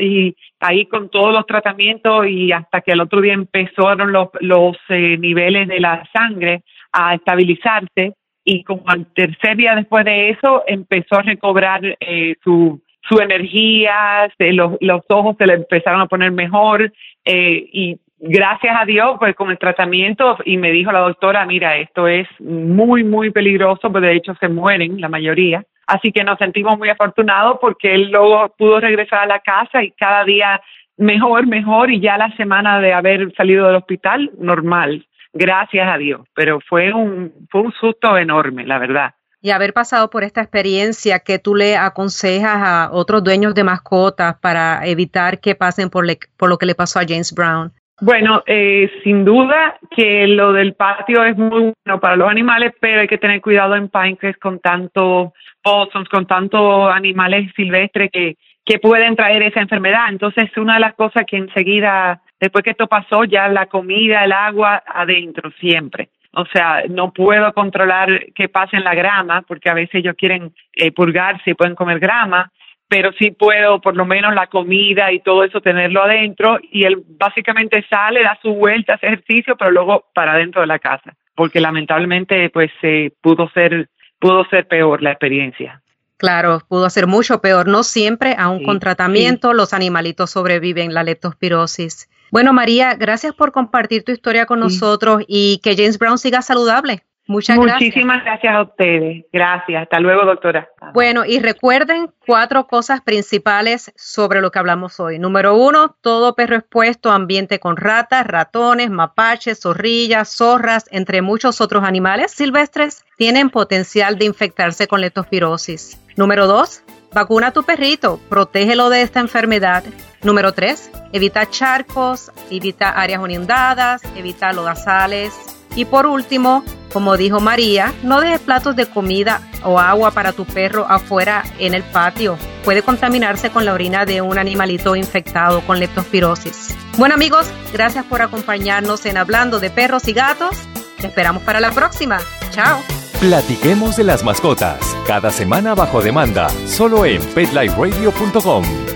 y 0.00 0.34
ahí 0.60 0.86
con 0.86 1.08
todos 1.08 1.32
los 1.32 1.46
tratamientos 1.46 2.26
y 2.26 2.52
hasta 2.52 2.80
que 2.80 2.92
el 2.92 3.00
otro 3.00 3.20
día 3.20 3.34
empezaron 3.34 4.12
los, 4.12 4.28
los 4.40 4.76
eh, 4.88 5.16
niveles 5.18 5.68
de 5.68 5.80
la 5.80 6.02
sangre 6.12 6.62
a 6.92 7.14
estabilizarse 7.14 8.14
y 8.44 8.64
como 8.64 8.82
al 8.86 9.06
tercer 9.12 9.56
día 9.56 9.74
después 9.74 10.04
de 10.04 10.30
eso 10.30 10.64
empezó 10.66 11.16
a 11.16 11.22
recobrar 11.22 11.96
eh, 12.00 12.34
su, 12.42 12.82
su 13.02 13.20
energía, 13.20 14.28
los, 14.38 14.72
los 14.80 15.02
ojos 15.08 15.36
se 15.38 15.46
le 15.46 15.54
empezaron 15.54 16.00
a 16.00 16.06
poner 16.06 16.32
mejor 16.32 16.92
eh, 17.24 17.68
y 17.72 17.98
gracias 18.22 18.74
a 18.80 18.84
Dios, 18.84 19.16
pues 19.18 19.34
con 19.34 19.50
el 19.50 19.58
tratamiento, 19.58 20.38
y 20.44 20.56
me 20.56 20.70
dijo 20.70 20.92
la 20.92 21.00
doctora, 21.00 21.44
mira, 21.44 21.76
esto 21.76 22.06
es 22.06 22.28
muy, 22.40 23.02
muy 23.02 23.30
peligroso, 23.30 23.90
pues 23.90 24.02
de 24.02 24.14
hecho 24.14 24.34
se 24.36 24.48
mueren 24.48 25.00
la 25.00 25.08
mayoría. 25.08 25.64
Así 25.86 26.12
que 26.12 26.22
nos 26.22 26.38
sentimos 26.38 26.78
muy 26.78 26.88
afortunados 26.88 27.58
porque 27.60 27.94
él 27.94 28.12
luego 28.12 28.48
pudo 28.56 28.78
regresar 28.80 29.20
a 29.20 29.26
la 29.26 29.40
casa 29.40 29.82
y 29.82 29.90
cada 29.90 30.24
día 30.24 30.60
mejor, 30.96 31.48
mejor, 31.48 31.90
y 31.90 32.00
ya 32.00 32.16
la 32.16 32.34
semana 32.36 32.80
de 32.80 32.92
haber 32.92 33.34
salido 33.34 33.66
del 33.66 33.76
hospital, 33.76 34.30
normal. 34.38 35.04
Gracias 35.32 35.88
a 35.88 35.98
Dios. 35.98 36.20
Pero 36.34 36.60
fue 36.60 36.92
un, 36.92 37.32
fue 37.50 37.62
un 37.62 37.72
susto 37.72 38.16
enorme, 38.16 38.64
la 38.64 38.78
verdad. 38.78 39.14
Y 39.40 39.50
haber 39.50 39.72
pasado 39.72 40.08
por 40.08 40.22
esta 40.22 40.40
experiencia, 40.40 41.18
que 41.18 41.40
tú 41.40 41.56
le 41.56 41.76
aconsejas 41.76 42.58
a 42.62 42.90
otros 42.92 43.24
dueños 43.24 43.56
de 43.56 43.64
mascotas 43.64 44.36
para 44.38 44.86
evitar 44.86 45.40
que 45.40 45.56
pasen 45.56 45.90
por 45.90 46.06
lo 46.48 46.58
que 46.58 46.66
le 46.66 46.76
pasó 46.76 47.00
a 47.00 47.04
James 47.06 47.34
Brown? 47.34 47.72
Bueno, 48.04 48.42
eh, 48.46 48.90
sin 49.04 49.24
duda 49.24 49.78
que 49.88 50.26
lo 50.26 50.52
del 50.52 50.74
patio 50.74 51.24
es 51.24 51.36
muy 51.36 51.72
bueno 51.84 52.00
para 52.00 52.16
los 52.16 52.28
animales, 52.28 52.72
pero 52.80 53.00
hay 53.00 53.06
que 53.06 53.16
tener 53.16 53.40
cuidado 53.40 53.76
en 53.76 53.88
Pinecrest 53.90 54.40
con 54.40 54.58
tantos 54.58 55.30
possums, 55.62 56.08
con 56.08 56.26
tantos 56.26 56.92
animales 56.92 57.52
silvestres 57.54 58.10
que, 58.10 58.38
que 58.64 58.80
pueden 58.80 59.14
traer 59.14 59.44
esa 59.44 59.60
enfermedad. 59.60 60.06
Entonces, 60.08 60.50
una 60.56 60.74
de 60.74 60.80
las 60.80 60.94
cosas 60.94 61.22
que 61.28 61.36
enseguida, 61.36 62.20
después 62.40 62.64
que 62.64 62.70
esto 62.70 62.88
pasó, 62.88 63.22
ya 63.22 63.46
la 63.46 63.66
comida, 63.66 64.24
el 64.24 64.32
agua 64.32 64.82
adentro, 64.84 65.52
siempre. 65.60 66.08
O 66.32 66.44
sea, 66.46 66.82
no 66.88 67.12
puedo 67.12 67.52
controlar 67.52 68.32
que 68.34 68.48
pase 68.48 68.78
en 68.78 68.82
la 68.82 68.96
grama, 68.96 69.42
porque 69.42 69.70
a 69.70 69.74
veces 69.74 69.94
ellos 69.94 70.16
quieren 70.18 70.52
eh, 70.74 70.90
purgarse 70.90 71.52
y 71.52 71.54
pueden 71.54 71.76
comer 71.76 72.00
grama, 72.00 72.50
pero 72.92 73.10
sí 73.18 73.30
puedo 73.30 73.80
por 73.80 73.96
lo 73.96 74.04
menos 74.04 74.34
la 74.34 74.48
comida 74.48 75.10
y 75.12 75.20
todo 75.20 75.44
eso 75.44 75.62
tenerlo 75.62 76.02
adentro 76.02 76.58
y 76.70 76.84
él 76.84 77.02
básicamente 77.18 77.82
sale, 77.88 78.22
da 78.22 78.38
su 78.42 78.52
vuelta, 78.52 78.96
hace 78.96 79.06
ejercicio, 79.06 79.56
pero 79.56 79.70
luego 79.70 80.04
para 80.14 80.34
adentro 80.34 80.60
de 80.60 80.66
la 80.66 80.78
casa, 80.78 81.14
porque 81.34 81.58
lamentablemente 81.58 82.50
pues 82.50 82.70
eh, 82.82 83.10
pudo 83.22 83.48
ser 83.54 83.88
pudo 84.18 84.44
ser 84.50 84.68
peor 84.68 85.02
la 85.02 85.12
experiencia. 85.12 85.80
Claro, 86.18 86.60
pudo 86.68 86.90
ser 86.90 87.06
mucho 87.06 87.40
peor. 87.40 87.66
No 87.66 87.82
siempre, 87.82 88.36
aún 88.38 88.62
con 88.62 88.78
tratamiento, 88.78 89.54
los 89.54 89.72
animalitos 89.72 90.30
sobreviven 90.30 90.92
la 90.92 91.02
leptospirosis. 91.02 92.10
Bueno, 92.30 92.52
María, 92.52 92.94
gracias 92.94 93.34
por 93.34 93.52
compartir 93.52 94.04
tu 94.04 94.12
historia 94.12 94.44
con 94.44 94.60
nosotros 94.60 95.22
y 95.26 95.60
que 95.64 95.74
James 95.76 95.98
Brown 95.98 96.18
siga 96.18 96.42
saludable. 96.42 97.04
Muchas 97.26 97.56
Muchísimas 97.56 98.24
gracias. 98.24 98.54
a 98.54 98.62
ustedes. 98.62 99.24
Gracias. 99.32 99.82
Hasta 99.82 100.00
luego, 100.00 100.24
doctora. 100.24 100.68
Bueno, 100.92 101.24
y 101.24 101.38
recuerden 101.38 102.10
cuatro 102.26 102.66
cosas 102.66 103.00
principales 103.00 103.92
sobre 103.96 104.40
lo 104.40 104.50
que 104.50 104.58
hablamos 104.58 104.98
hoy. 104.98 105.20
Número 105.20 105.54
uno, 105.54 105.96
todo 106.00 106.34
perro 106.34 106.56
expuesto 106.56 107.12
a 107.12 107.14
ambiente 107.14 107.60
con 107.60 107.76
ratas, 107.76 108.26
ratones, 108.26 108.90
mapaches, 108.90 109.60
zorrillas, 109.60 110.34
zorras, 110.36 110.86
entre 110.90 111.22
muchos 111.22 111.60
otros 111.60 111.84
animales 111.84 112.32
silvestres, 112.32 113.04
tienen 113.16 113.50
potencial 113.50 114.18
de 114.18 114.24
infectarse 114.24 114.88
con 114.88 115.00
leptospirosis. 115.00 116.00
Número 116.16 116.48
dos, 116.48 116.82
vacuna 117.12 117.48
a 117.48 117.52
tu 117.52 117.62
perrito, 117.62 118.18
protégelo 118.28 118.90
de 118.90 119.02
esta 119.02 119.20
enfermedad. 119.20 119.84
Número 120.22 120.52
tres, 120.52 120.90
evita 121.12 121.48
charcos, 121.48 122.32
evita 122.50 122.90
áreas 122.90 123.22
inundadas, 123.28 124.02
evita 124.16 124.52
lodazales. 124.52 125.51
Y 125.74 125.84
por 125.84 126.06
último, 126.06 126.64
como 126.92 127.16
dijo 127.16 127.40
María, 127.40 127.92
no 128.02 128.20
dejes 128.20 128.40
platos 128.40 128.76
de 128.76 128.86
comida 128.86 129.40
o 129.64 129.78
agua 129.78 130.10
para 130.10 130.32
tu 130.32 130.44
perro 130.44 130.86
afuera 130.88 131.44
en 131.58 131.74
el 131.74 131.82
patio. 131.82 132.36
Puede 132.64 132.82
contaminarse 132.82 133.50
con 133.50 133.64
la 133.64 133.72
orina 133.72 134.04
de 134.04 134.20
un 134.20 134.38
animalito 134.38 134.94
infectado 134.94 135.60
con 135.62 135.78
leptospirosis. 135.78 136.76
Bueno 136.98 137.14
amigos, 137.14 137.46
gracias 137.72 138.04
por 138.04 138.22
acompañarnos 138.22 139.06
en 139.06 139.16
Hablando 139.16 139.58
de 139.58 139.70
Perros 139.70 140.06
y 140.08 140.12
Gatos. 140.12 140.56
Te 141.00 141.06
esperamos 141.06 141.42
para 141.42 141.60
la 141.60 141.72
próxima. 141.72 142.18
Chao. 142.50 142.80
Platiquemos 143.18 143.96
de 143.96 144.04
las 144.04 144.24
mascotas, 144.24 144.78
cada 145.06 145.30
semana 145.30 145.74
bajo 145.74 146.02
demanda, 146.02 146.48
solo 146.66 147.06
en 147.06 147.22
petliferadio.com. 147.22 148.91